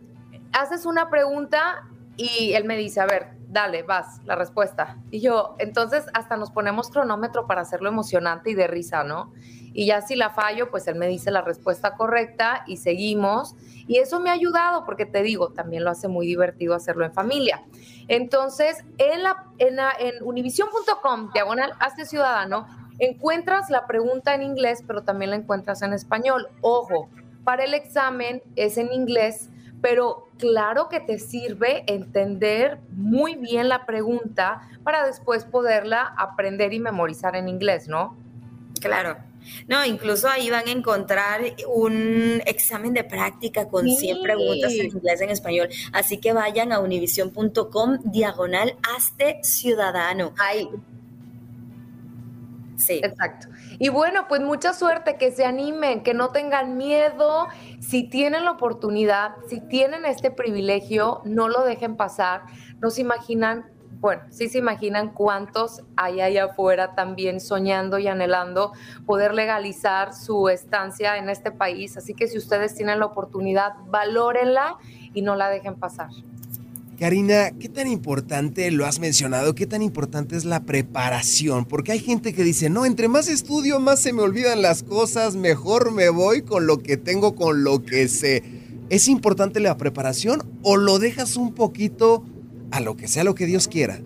[0.52, 1.84] haces una pregunta
[2.16, 4.98] y él me dice, a ver, dale, vas, la respuesta.
[5.10, 9.32] Y yo, entonces hasta nos ponemos cronómetro para hacerlo emocionante y de risa, ¿no?
[9.72, 13.54] Y ya si la fallo, pues él me dice la respuesta correcta y seguimos.
[13.86, 17.12] Y eso me ha ayudado porque te digo, también lo hace muy divertido hacerlo en
[17.12, 17.62] familia.
[18.08, 22.66] Entonces, en, la, en, univision.com, diagonal, hazte ciudadano,
[22.98, 26.48] encuentras la pregunta en inglés, pero también la encuentras en español.
[26.62, 27.10] Ojo,
[27.44, 29.50] para el examen es en inglés,
[29.80, 36.80] pero claro que te sirve entender muy bien la pregunta para después poderla aprender y
[36.80, 38.16] memorizar en inglés, ¿no?
[38.80, 39.16] Claro.
[39.68, 45.20] No, incluso ahí van a encontrar un examen de práctica con 100 preguntas en inglés,
[45.20, 45.68] en español.
[45.92, 50.32] Así que vayan a univision.com diagonal hazte ciudadano.
[50.38, 50.68] Ahí.
[52.76, 53.00] Sí.
[53.02, 53.48] Exacto.
[53.78, 57.48] Y bueno, pues mucha suerte, que se animen, que no tengan miedo.
[57.80, 62.42] Si tienen la oportunidad, si tienen este privilegio, no lo dejen pasar.
[62.80, 63.66] No se imaginan
[63.98, 68.72] bueno, sí se imaginan cuántos hay allá afuera también soñando y anhelando
[69.06, 71.96] poder legalizar su estancia en este país.
[71.96, 74.76] Así que si ustedes tienen la oportunidad, valórenla
[75.14, 76.10] y no la dejen pasar.
[76.98, 79.54] Karina, ¿qué tan importante lo has mencionado?
[79.54, 81.66] ¿Qué tan importante es la preparación?
[81.66, 85.36] Porque hay gente que dice, no, entre más estudio, más se me olvidan las cosas,
[85.36, 88.42] mejor me voy con lo que tengo, con lo que sé.
[88.88, 92.24] ¿Es importante la preparación o lo dejas un poquito
[92.70, 93.98] a lo que sea lo que Dios quiera.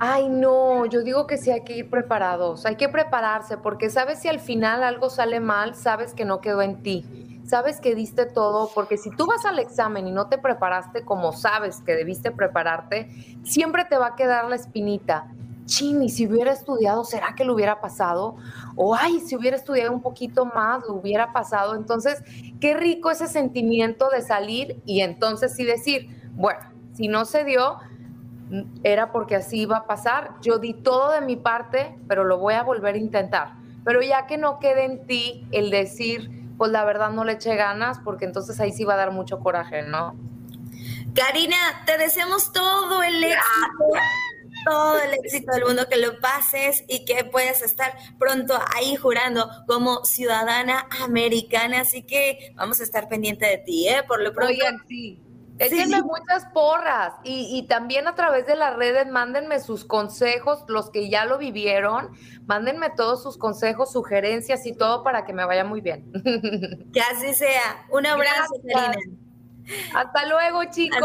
[0.00, 4.20] Ay, no, yo digo que sí hay que ir preparados, hay que prepararse, porque sabes
[4.20, 7.04] si al final algo sale mal, sabes que no quedó en ti,
[7.48, 11.32] sabes que diste todo, porque si tú vas al examen y no te preparaste como
[11.32, 13.08] sabes que debiste prepararte,
[13.42, 15.32] siempre te va a quedar la espinita.
[15.64, 18.36] Chin, si hubiera estudiado, ¿será que lo hubiera pasado?
[18.76, 21.74] O, ay, si hubiera estudiado un poquito más, lo hubiera pasado.
[21.74, 22.22] Entonces,
[22.60, 26.60] qué rico ese sentimiento de salir y entonces sí decir, bueno,
[26.94, 27.78] si no se dio,
[28.82, 30.34] era porque así iba a pasar.
[30.42, 33.54] Yo di todo de mi parte, pero lo voy a volver a intentar.
[33.84, 37.56] Pero ya que no quede en ti el decir, pues la verdad no le eché
[37.56, 40.16] ganas, porque entonces ahí sí va a dar mucho coraje, ¿no?
[41.14, 43.88] Karina, te deseamos todo el éxito,
[44.66, 49.48] todo el éxito del mundo, que lo pases y que puedas estar pronto ahí jurando
[49.66, 51.80] como ciudadana americana.
[51.80, 54.02] Así que vamos a estar pendiente de ti, ¿eh?
[54.06, 54.52] Por lo pronto.
[54.52, 55.22] Oigan, sí
[55.58, 60.90] Échenme muchas porras y, y, también a través de las redes mándenme sus consejos, los
[60.90, 62.10] que ya lo vivieron,
[62.46, 66.10] mándenme todos sus consejos, sugerencias y todo para que me vaya muy bien.
[66.92, 67.86] Que así sea.
[67.90, 69.27] Un abrazo, Karina.
[69.94, 70.98] Hasta luego, chicos.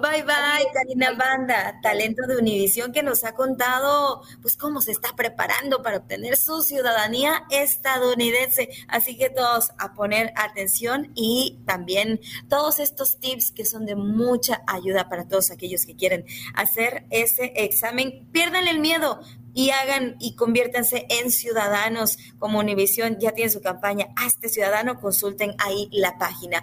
[0.00, 5.14] Bye, bye, Karina Banda, talento de Univisión que nos ha contado pues cómo se está
[5.14, 8.70] preparando para obtener su ciudadanía estadounidense.
[8.88, 14.62] Así que todos a poner atención y también todos estos tips que son de mucha
[14.66, 18.28] ayuda para todos aquellos que quieren hacer ese examen.
[18.32, 19.20] Pierdan el miedo,
[19.54, 25.56] y hagan y conviértanse en ciudadanos como Univisión ya tiene su campaña Hazte Ciudadano, consulten
[25.58, 26.62] ahí la página.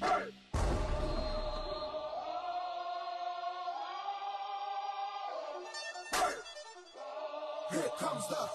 [0.00, 0.08] Here
[7.98, 8.48] comes the,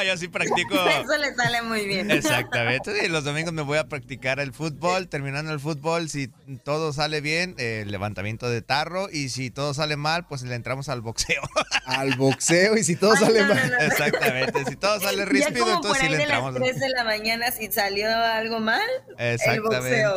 [0.00, 0.74] Ah, yo sí practico.
[1.02, 2.10] Eso le sale muy bien.
[2.10, 3.08] Exactamente.
[3.08, 5.08] Los domingos me voy a practicar el fútbol.
[5.08, 6.28] Terminando el fútbol, si
[6.64, 9.08] todo sale bien, el levantamiento de tarro.
[9.10, 11.42] Y si todo sale mal, pues le entramos al boxeo.
[11.86, 12.76] Al boxeo.
[12.76, 13.72] Y si todo sale mal.
[13.80, 14.64] Exactamente.
[14.64, 16.54] Si todo sale ríspido, entonces sí le entramos.
[16.54, 18.88] A las 3 de la mañana, si salió algo mal,
[19.18, 20.16] el boxeo.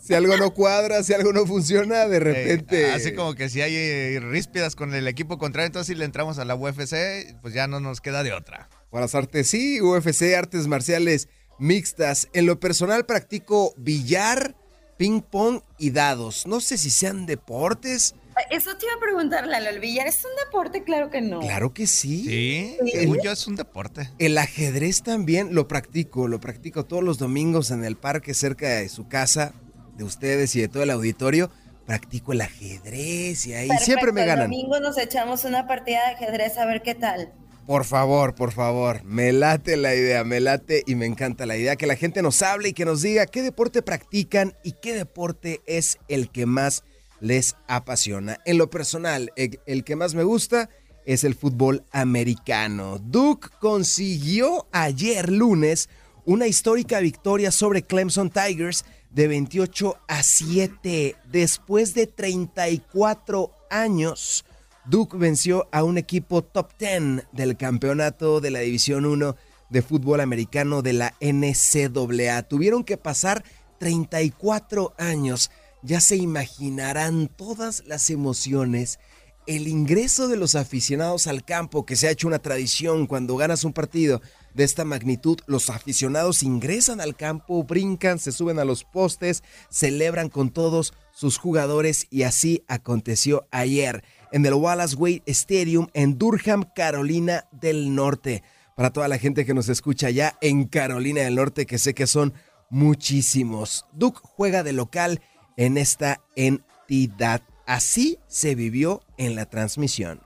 [0.00, 2.92] Si algo no cuadra, si algo no funciona, de repente.
[2.92, 6.46] así como que si hay ríspidas con el equipo contrario, entonces si le entramos a
[6.46, 8.47] la UFC, pues ya no nos queda de otra.
[8.90, 11.28] Para las artes, sí, UFC, artes marciales
[11.58, 12.28] mixtas.
[12.32, 14.54] En lo personal practico billar,
[14.96, 16.46] ping pong y dados.
[16.46, 18.14] No sé si sean deportes.
[18.50, 19.68] Eso te iba a preguntar, Lalo.
[19.68, 20.84] ¿El billar es un deporte?
[20.84, 21.40] Claro que no.
[21.40, 22.24] Claro que sí.
[22.24, 24.10] Sí, según yo es un deporte.
[24.18, 26.28] El ajedrez también lo practico.
[26.28, 29.54] Lo practico todos los domingos en el parque cerca de su casa,
[29.96, 31.50] de ustedes y de todo el auditorio.
[31.84, 34.44] Practico el ajedrez y ahí siempre me ganan.
[34.44, 37.32] El domingo nos echamos una partida de ajedrez a ver qué tal.
[37.68, 41.76] Por favor, por favor, me late la idea, me late y me encanta la idea
[41.76, 45.60] que la gente nos hable y que nos diga qué deporte practican y qué deporte
[45.66, 46.82] es el que más
[47.20, 48.38] les apasiona.
[48.46, 50.70] En lo personal, el, que más me gusta
[51.04, 52.98] es el fútbol americano.
[52.98, 55.90] Duke consiguió ayer lunes
[56.24, 64.46] una histórica victoria sobre Clemson Tigers de 28 a 7 después de 34 años.
[64.88, 69.36] Duke venció a un equipo top 10 del campeonato de la División 1
[69.68, 72.44] de fútbol americano de la NCAA.
[72.44, 73.44] Tuvieron que pasar
[73.80, 75.50] 34 años.
[75.82, 78.98] Ya se imaginarán todas las emociones,
[79.46, 83.64] el ingreso de los aficionados al campo, que se ha hecho una tradición cuando ganas
[83.64, 84.22] un partido
[84.54, 90.30] de esta magnitud, los aficionados ingresan al campo, brincan, se suben a los postes, celebran
[90.30, 94.02] con todos sus jugadores y así aconteció ayer
[94.32, 98.42] en el Wallace Wade Stadium en Durham, Carolina del Norte.
[98.76, 102.06] Para toda la gente que nos escucha allá en Carolina del Norte, que sé que
[102.06, 102.34] son
[102.70, 103.86] muchísimos.
[103.92, 105.20] Duke juega de local
[105.56, 107.42] en esta entidad.
[107.66, 110.22] Así se vivió en la transmisión.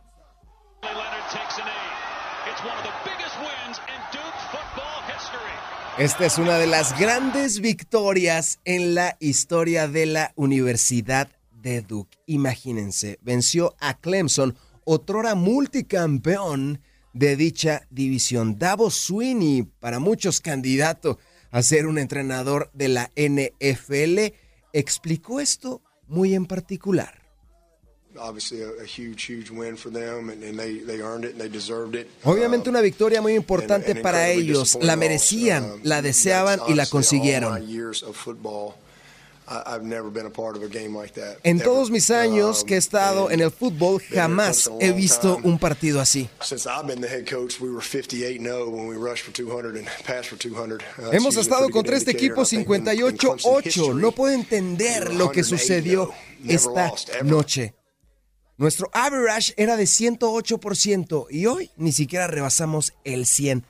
[5.98, 11.28] Esta es una de las grandes victorias en la historia de la Universidad
[11.62, 12.18] de Duke.
[12.26, 16.80] Imagínense, venció a Clemson, otrora multicampeón
[17.12, 18.58] de dicha división.
[18.58, 21.18] Davos Sweeney, para muchos candidato
[21.50, 24.34] a ser un entrenador de la NFL,
[24.72, 27.22] explicó esto muy en particular.
[32.24, 37.66] Obviamente una victoria muy importante para ellos, la merecían, la deseaban y la consiguieron.
[41.42, 46.00] En todos mis años que he estado en el fútbol, jamás he visto un partido
[46.00, 46.28] así.
[51.12, 53.94] Hemos estado contra este equipo 58-8.
[53.94, 56.12] No puedo entender lo que sucedió
[56.46, 56.92] esta
[57.24, 57.74] noche.
[58.58, 63.64] Nuestro average era de 108% y hoy ni siquiera rebasamos el 100%.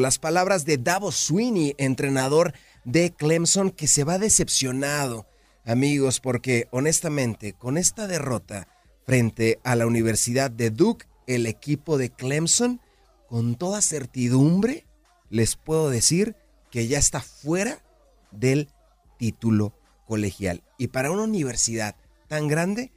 [0.00, 5.26] Las palabras de Davos Sweeney, entrenador de Clemson, que se va decepcionado,
[5.66, 8.68] amigos, porque honestamente, con esta derrota
[9.04, 12.80] frente a la Universidad de Duke, el equipo de Clemson,
[13.28, 14.86] con toda certidumbre,
[15.28, 16.36] les puedo decir
[16.70, 17.84] que ya está fuera
[18.30, 18.70] del
[19.18, 19.74] título
[20.06, 20.62] colegial.
[20.78, 21.96] Y para una universidad
[22.28, 22.92] tan grande,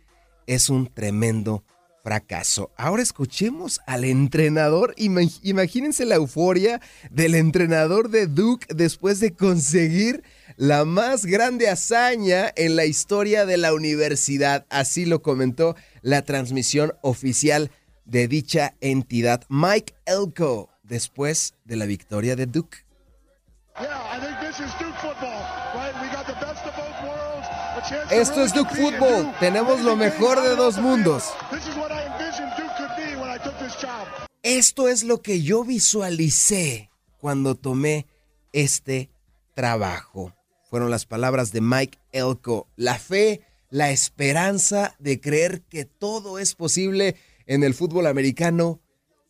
[0.45, 1.66] es un tremendo
[2.08, 2.72] fracaso.
[2.78, 4.95] Ahora escuchemos al entrenador.
[4.95, 6.80] Imagínense la euforia
[7.12, 10.24] del entrenador de Duke después de conseguir
[10.55, 14.66] la más grande hazaña en la historia de la universidad.
[14.70, 17.72] Así lo comentó la transmisión oficial
[18.05, 19.43] de dicha entidad.
[19.49, 22.86] Mike Elko, después de la victoria de Duke.
[28.12, 29.34] Esto es Duke Football.
[29.40, 31.24] Tenemos lo mejor de dos mundos.
[34.44, 38.08] Esto es lo que yo visualicé cuando tomé
[38.52, 39.10] este
[39.54, 40.34] trabajo.
[40.70, 42.68] Fueron las palabras de Mike Elko.
[42.76, 47.16] La fe, la esperanza de creer que todo es posible
[47.46, 48.82] en el fútbol americano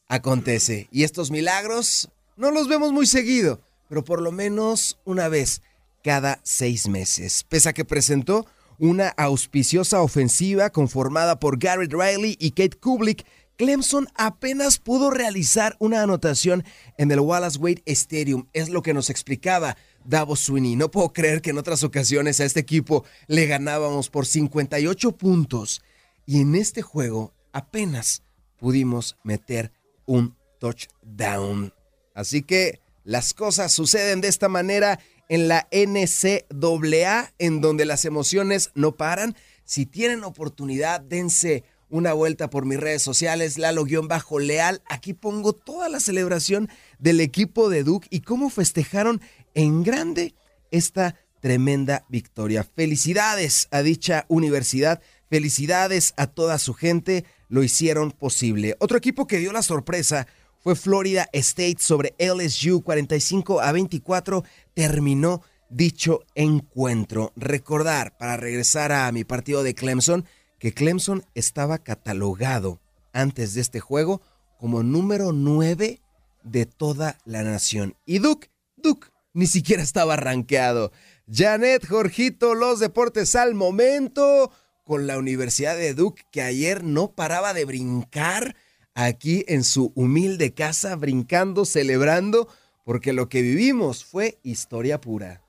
[0.07, 0.87] acontece.
[0.91, 5.61] Y estos milagros no los vemos muy seguido, pero por lo menos una vez
[6.07, 7.43] cada seis meses.
[7.49, 8.45] Pese a que presentó
[8.79, 13.25] una auspiciosa ofensiva conformada por Garrett Riley y Kate Kublik,
[13.57, 16.63] Clemson apenas pudo realizar una anotación
[16.97, 18.47] en el Wallace Wade Stadium.
[18.53, 20.77] Es lo que nos explicaba Davos Sweeney.
[20.77, 25.81] No puedo creer que en otras ocasiones a este equipo le ganábamos por 58 puntos.
[26.25, 28.23] Y en este juego apenas
[28.55, 29.73] pudimos meter
[30.05, 31.73] un touchdown.
[32.15, 34.99] Así que las cosas suceden de esta manera
[35.29, 39.35] en la NCAA, en donde las emociones no paran.
[39.65, 44.81] Si tienen oportunidad, dense una vuelta por mis redes sociales, Lalo-Leal.
[44.89, 46.69] Aquí pongo toda la celebración
[46.99, 49.21] del equipo de Duke y cómo festejaron
[49.53, 50.35] en grande
[50.71, 52.63] esta tremenda victoria.
[52.63, 58.75] Felicidades a dicha universidad, felicidades a toda su gente, lo hicieron posible.
[58.79, 60.27] Otro equipo que dio la sorpresa
[60.59, 64.43] fue Florida State sobre LSU 45 a 24
[64.77, 67.33] terminó dicho encuentro.
[67.35, 70.23] Recordar, para regresar a mi partido de Clemson,
[70.59, 72.79] que Clemson estaba catalogado
[73.11, 74.21] antes de este juego
[74.59, 75.99] como número 9
[76.43, 77.95] de toda la nación.
[78.05, 80.91] Y Duke, Duke, ni siquiera estaba rankeado.
[81.27, 84.51] Janet, Jorgito, los deportes al momento
[84.83, 88.55] con la Universidad de Duke que ayer no paraba de brincar
[88.93, 92.47] aquí en su humilde casa, brincando, celebrando
[92.87, 95.41] porque lo que vivimos fue historia pura.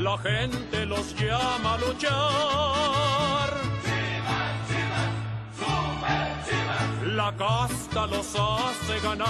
[0.00, 3.05] La gente los llama luchar
[7.26, 9.26] la casta los hace ganar.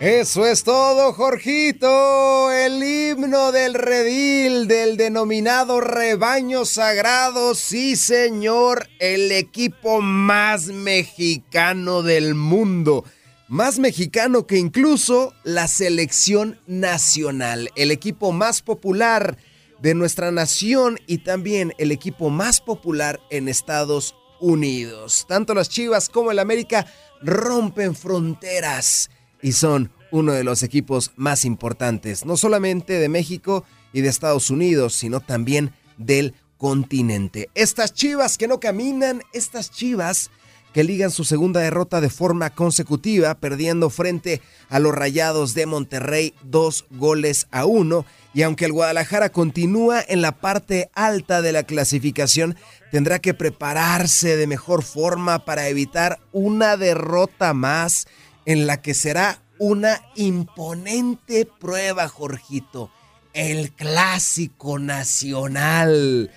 [0.00, 2.52] Eso es todo, Jorgito.
[2.52, 7.54] El himno del redil, del denominado rebaño sagrado.
[7.54, 13.04] Sí, señor, el equipo más mexicano del mundo.
[13.48, 17.70] Más mexicano que incluso la selección nacional.
[17.76, 19.38] El equipo más popular
[19.80, 25.24] de nuestra nación y también el equipo más popular en Estados Unidos.
[25.26, 26.86] Tanto las Chivas como el América
[27.22, 29.08] rompen fronteras
[29.40, 33.64] y son uno de los equipos más importantes, no solamente de México
[33.94, 37.48] y de Estados Unidos, sino también del continente.
[37.54, 40.30] Estas chivas que no caminan, estas chivas
[40.74, 46.34] que ligan su segunda derrota de forma consecutiva, perdiendo frente a los Rayados de Monterrey
[46.42, 48.04] dos goles a uno.
[48.34, 52.56] Y aunque el Guadalajara continúa en la parte alta de la clasificación,
[52.94, 58.06] tendrá que prepararse de mejor forma para evitar una derrota más
[58.46, 62.92] en la que será una imponente prueba, Jorgito.
[63.32, 66.30] El clásico nacional.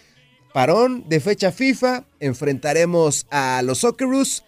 [0.52, 4.44] Parón de fecha FIFA, enfrentaremos a los Socceroos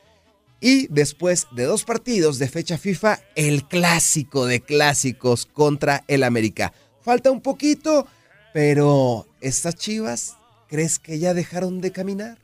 [0.60, 6.74] y después de dos partidos de fecha FIFA, el clásico de clásicos contra el América.
[7.02, 8.08] Falta un poquito,
[8.52, 10.39] pero estas chivas,
[10.70, 12.38] ¿crees que ya dejaron de caminar?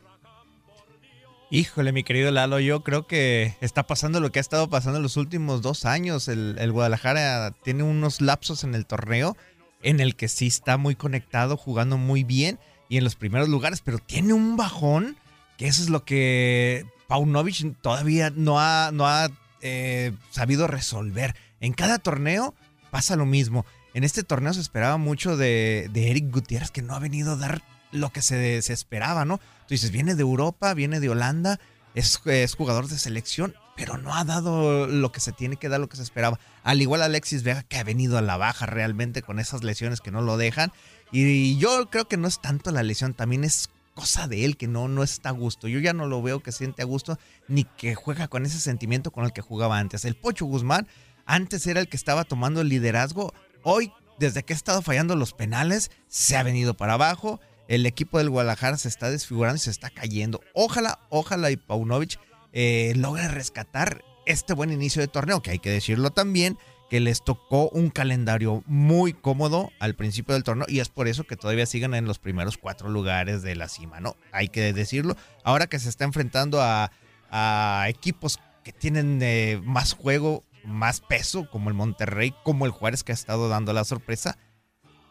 [1.51, 5.03] Híjole, mi querido Lalo, yo creo que está pasando lo que ha estado pasando en
[5.03, 6.27] los últimos dos años.
[6.27, 9.37] El, Guadalajara tiene unos lapsos en el torneo
[9.83, 12.59] en el que sí está muy conectado, jugando muy bien
[12.89, 15.15] y en los primeros lugares, pero tiene un bajón
[15.57, 19.29] que eso es lo que Paunovic todavía no ha, no ha
[19.61, 21.35] eh, sabido resolver.
[21.61, 22.55] En cada torneo
[22.89, 23.65] pasa lo mismo.
[23.93, 27.37] En este torneo se esperaba mucho de, de Eric Gutiérrez, que no ha venido a
[27.37, 27.61] dar
[27.95, 29.37] lo que se, se esperaba, ¿no?
[29.37, 31.59] Tú dices, viene de Europa, viene de Holanda,
[31.95, 35.79] es, es, jugador de selección, pero no ha dado lo que se tiene que dar,
[35.79, 36.39] lo que se esperaba.
[36.63, 40.11] Al igual Alexis Vega, que ha venido a la baja realmente con esas lesiones que
[40.11, 40.71] no lo dejan.
[41.11, 44.67] Y yo creo que no es tanto la lesión, también es cosa de él que
[44.67, 45.67] no, no está a gusto.
[45.67, 47.17] Yo ya no lo veo que siente a gusto
[47.47, 50.05] ni que juega con ese sentimiento con el que jugaba antes.
[50.05, 50.87] El Pocho Guzmán
[51.25, 53.33] antes era el que estaba tomando el liderazgo.
[53.63, 58.17] Hoy, desde que ha estado fallando los penales, se ha venido para abajo el equipo
[58.17, 60.41] del Guadalajara se está desfigurando y se está cayendo.
[60.53, 62.19] Ojalá, ojalá y Paunovic
[62.53, 66.57] eh, logre rescatar este buen inicio de torneo, que hay que decirlo también,
[66.89, 71.23] que les tocó un calendario muy cómodo al principio del torneo y es por eso
[71.23, 74.15] que todavía siguen en los primeros cuatro lugares de la cima, ¿no?
[74.31, 75.15] Hay que decirlo.
[75.43, 76.91] Ahora que se está enfrentando a,
[77.31, 83.03] a equipos que tienen eh, más juego, más peso, como el Monterrey, como el Juárez
[83.03, 84.37] que ha estado dando la sorpresa,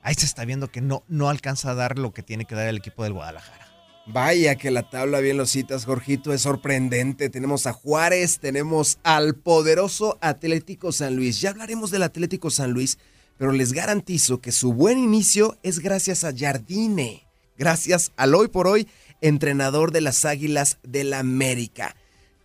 [0.05, 2.69] ahí se está viendo que no, no alcanza a dar lo que tiene que dar
[2.69, 3.65] el equipo del Guadalajara.
[4.07, 7.31] Vaya que la tabla bien lo citas, Jorgito, es sorprendente.
[7.31, 11.41] Tenemos a Juárez, tenemos al poderoso Atlético San Luis.
[11.41, 12.99] Ya hablaremos del Atlético San Luis,
[13.39, 17.27] pero les garantizo que su buen inicio es gracias a Jardine,
[17.57, 18.87] gracias al hoy por hoy
[19.23, 21.97] entrenador de las Águilas del América.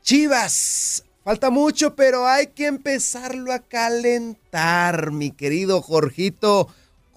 [0.02, 6.70] Chivas, falta mucho, pero hay que empezarlo a calentar, mi querido Jorgito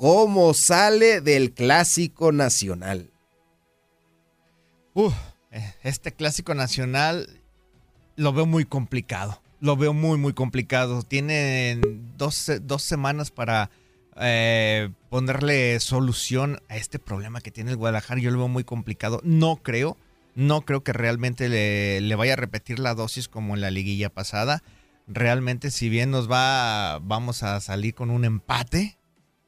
[0.03, 3.13] cómo sale del clásico nacional.
[4.95, 5.13] Uh,
[5.85, 7.29] este clásico nacional
[8.17, 9.41] lo veo muy complicado.
[9.61, 11.05] Lo veo muy, muy complicado.
[11.05, 11.81] Tienen
[12.17, 13.71] dos, dos semanas para
[14.21, 18.21] eh, ponerle solución a este problema que tiene el Guadalajara.
[18.21, 19.21] Yo lo veo muy complicado.
[19.23, 19.97] No creo,
[20.35, 24.11] no creo que realmente le, le vaya a repetir la dosis como en la liguilla
[24.11, 24.65] pasada.
[25.07, 28.99] Realmente, si bien nos va, vamos a salir con un empate,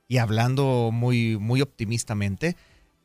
[0.09, 2.57] y hablando muy, muy optimistamente.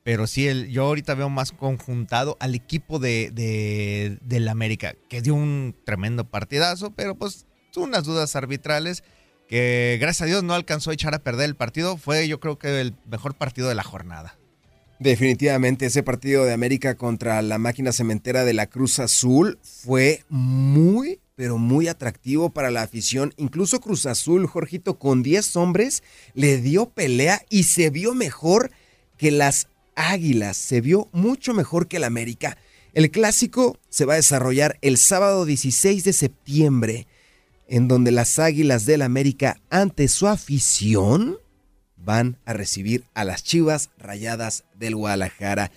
[0.04, 5.22] Pero sí, el, yo ahorita veo más conjuntado al equipo de, de, del América, que
[5.22, 7.46] dio un tremendo partidazo, pero pues
[7.76, 9.04] unas dudas arbitrales
[9.48, 11.98] que gracias a Dios no alcanzó a echar a perder el partido.
[11.98, 14.38] Fue yo creo que el mejor partido de la jornada.
[15.00, 21.20] Definitivamente ese partido de América contra la máquina cementera de la Cruz Azul fue muy,
[21.40, 23.34] pero muy atractivo para la afición.
[23.38, 28.72] Incluso Cruz Azul, Jorgito, con 10 hombres, le dio pelea y se vio mejor
[29.16, 32.58] que las Águilas, se vio mucho mejor que el América.
[32.94, 37.08] El clásico se va a desarrollar el sábado 16 de septiembre,
[37.70, 41.38] en donde las Águilas del América, ante su afición,
[41.96, 45.72] van a recibir a las Chivas Rayadas del Guadalajara.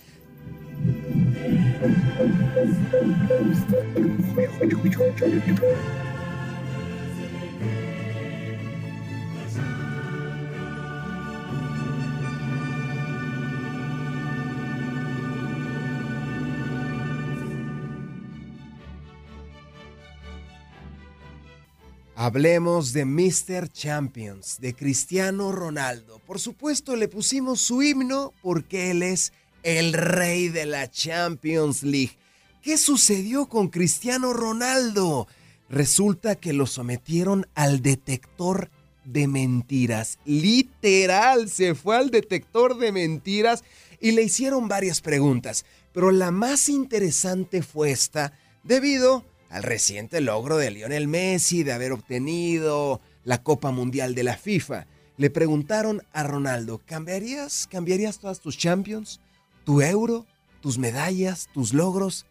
[22.15, 23.67] Hablemos de Mr.
[23.69, 26.19] Champions, de Cristiano Ronaldo.
[26.25, 29.33] Por supuesto, le pusimos su himno porque él es
[29.63, 32.17] el rey de la Champions League.
[32.63, 35.27] ¿Qué sucedió con Cristiano Ronaldo?
[35.67, 38.71] Resulta que lo sometieron al detector
[39.03, 40.17] de mentiras.
[40.23, 43.65] Literal, se fue al detector de mentiras
[43.99, 45.65] y le hicieron varias preguntas.
[45.91, 48.31] Pero la más interesante fue esta,
[48.63, 54.37] debido al reciente logro de Lionel Messi de haber obtenido la Copa Mundial de la
[54.37, 54.87] FIFA.
[55.17, 59.19] Le preguntaron a Ronaldo, ¿cambiarías, cambiarías todas tus Champions,
[59.65, 60.25] tu euro,
[60.61, 62.25] tus medallas, tus logros,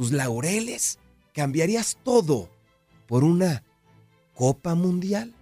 [0.00, 0.98] tus laureles?
[1.34, 2.48] ¿Cambiarías todo
[3.06, 3.62] por una
[4.34, 5.34] Copa Mundial?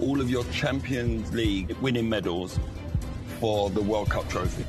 [0.00, 2.58] all of your Champions League winning medals
[3.38, 4.64] for the World Cup trophy.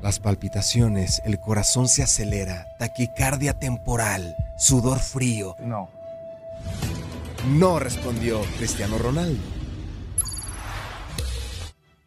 [0.00, 5.56] Las palpitaciones, el corazón se acelera, taquicardia temporal, sudor frío.
[5.58, 5.90] No.
[7.48, 9.42] No respondió Cristiano Ronaldo.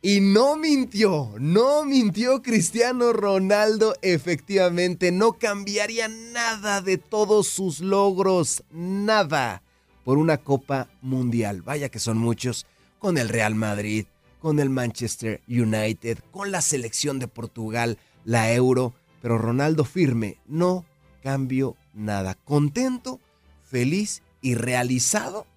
[0.07, 3.95] Y no mintió, no mintió Cristiano Ronaldo.
[4.03, 9.63] Efectivamente, no cambiaría nada de todos sus logros, nada,
[10.03, 11.63] por una Copa Mundial.
[11.63, 12.67] Vaya que son muchos,
[12.99, 14.05] con el Real Madrid,
[14.39, 18.93] con el Manchester United, con la selección de Portugal, la Euro.
[19.23, 20.85] Pero Ronaldo firme, no
[21.23, 22.35] cambio nada.
[22.35, 23.19] Contento,
[23.63, 25.47] feliz y realizado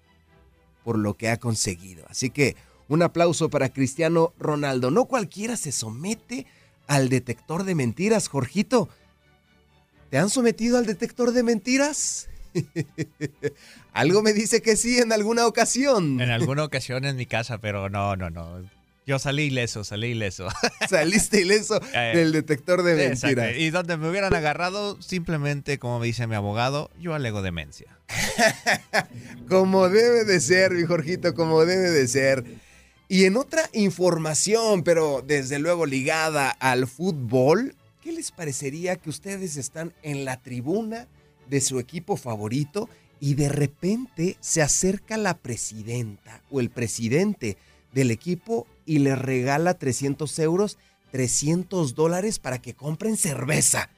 [0.83, 2.03] por lo que ha conseguido.
[2.09, 2.55] Así que
[2.89, 4.91] un aplauso para Cristiano Ronaldo.
[4.91, 6.45] No cualquiera se somete
[6.87, 8.89] al detector de mentiras, Jorgito.
[10.09, 12.27] ¿Te han sometido al detector de mentiras?
[13.93, 16.19] Algo me dice que sí en alguna ocasión.
[16.19, 18.63] En alguna ocasión en mi casa, pero no, no, no.
[19.05, 20.49] Yo salí ileso, salí ileso.
[20.89, 23.37] Saliste ileso Eh, del detector de Exacto.
[23.37, 23.57] mentiras.
[23.59, 27.87] Y donde me hubieran agarrado, simplemente, como me dice mi abogado, yo alego demencia.
[29.47, 32.43] Como debe de ser, mi Jorgito, como debe de ser.
[33.11, 39.57] Y en otra información, pero desde luego ligada al fútbol, ¿qué les parecería que ustedes
[39.57, 41.07] están en la tribuna
[41.49, 42.87] de su equipo favorito
[43.19, 47.57] y de repente se acerca la presidenta o el presidente
[47.93, 50.77] del equipo y les regala 300 euros,
[51.11, 53.89] 300 dólares para que compren cerveza?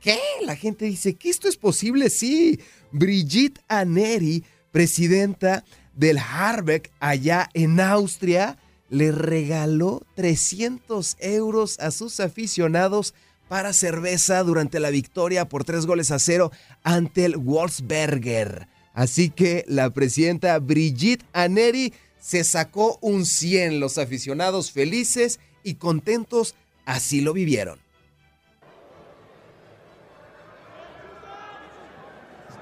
[0.00, 0.20] ¿Qué?
[0.42, 2.60] La gente dice que esto es posible, sí.
[2.92, 5.64] Brigitte Aneri, presidenta
[5.96, 8.58] del Harbeck allá en Austria,
[8.90, 13.14] le regaló 300 euros a sus aficionados
[13.48, 16.50] para cerveza durante la victoria por tres goles a cero
[16.82, 18.68] ante el Wolfsberger.
[18.94, 23.80] Así que la presidenta Brigitte Aneri se sacó un 100.
[23.80, 26.54] Los aficionados felices y contentos
[26.86, 27.83] así lo vivieron.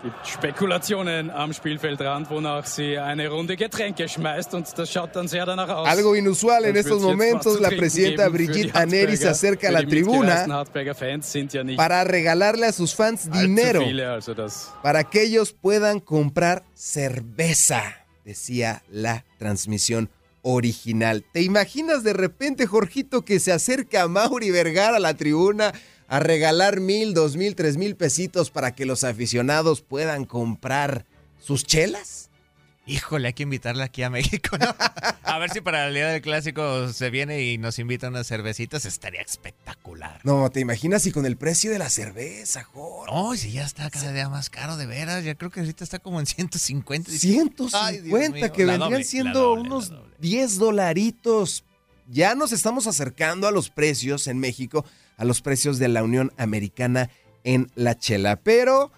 [0.03, 5.47] Gibt Spekulationen am Spielfeldrand, wonach sie eine Runde Getränke schmeißt und das schaut dann sehr
[5.47, 5.89] danach aus.
[5.89, 10.47] Algo inusual en estos momentos, la presidenta Brigitte Aneri se acerca a la tribuna
[11.77, 13.83] para regalarle a sus fans dinero
[14.83, 17.83] para que ellos puedan comprar cerveza,
[18.25, 20.11] decía la transmisión
[20.43, 21.25] original.
[21.33, 25.73] ¿Te imaginas de repente, Jorgito, que se acerca a Mauri Vergara a la tribuna
[26.13, 31.07] a regalar mil, dos mil, tres mil pesitos para que los aficionados puedan comprar
[31.39, 32.29] sus chelas?
[32.85, 34.77] Híjole, hay que invitarla aquí a México, ¿no?
[35.23, 38.85] A ver si para el día del clásico se viene y nos invita unas cervecitas,
[38.85, 40.21] estaría espectacular.
[40.23, 43.11] No, ¿te imaginas y con el precio de la cerveza, Jorge?
[43.11, 45.25] No, si ya está cada día más caro, de veras.
[45.25, 47.11] Ya creo que ahorita está como en 150.
[47.11, 47.19] Ay,
[48.01, 51.65] Dios 150, mío, que vendrían doble, siendo doble, unos 10 dolaritos.
[52.07, 54.85] Ya nos estamos acercando a los precios en México,
[55.17, 57.11] a los precios de la Unión Americana
[57.45, 58.37] en la chela.
[58.37, 58.91] Pero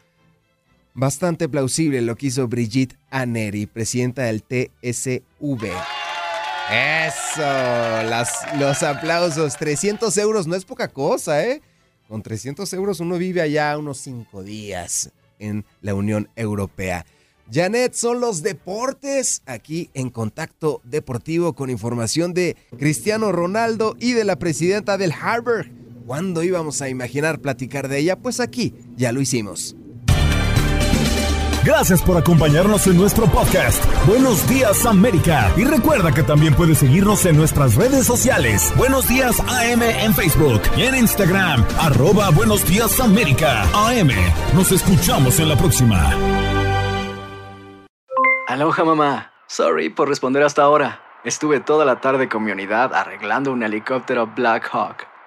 [0.94, 5.70] bastante plausible lo que hizo Brigitte Aneri, presidenta del TSV.
[6.70, 9.56] Eso, las- los aplausos.
[9.56, 11.60] 300 euros no es poca cosa, ¿eh?
[12.08, 17.04] Con 300 euros uno vive allá unos 5 días en la Unión Europea.
[17.52, 24.24] Janet, son los deportes aquí en Contacto Deportivo con información de Cristiano Ronaldo y de
[24.24, 25.66] la presidenta del Harvard.
[26.06, 28.16] ¿Cuándo íbamos a imaginar platicar de ella?
[28.16, 29.74] Pues aquí ya lo hicimos.
[31.64, 33.82] Gracias por acompañarnos en nuestro podcast.
[34.06, 35.50] Buenos días América.
[35.56, 38.70] Y recuerda que también puedes seguirnos en nuestras redes sociales.
[38.76, 41.64] Buenos días AM en Facebook y en Instagram.
[41.80, 43.62] Arroba Buenos días América.
[43.72, 44.10] AM.
[44.54, 46.12] Nos escuchamos en la próxima.
[48.46, 49.32] Aloha mamá.
[49.46, 51.00] Sorry por responder hasta ahora.
[51.24, 55.13] Estuve toda la tarde con mi unidad arreglando un helicóptero Black Hawk.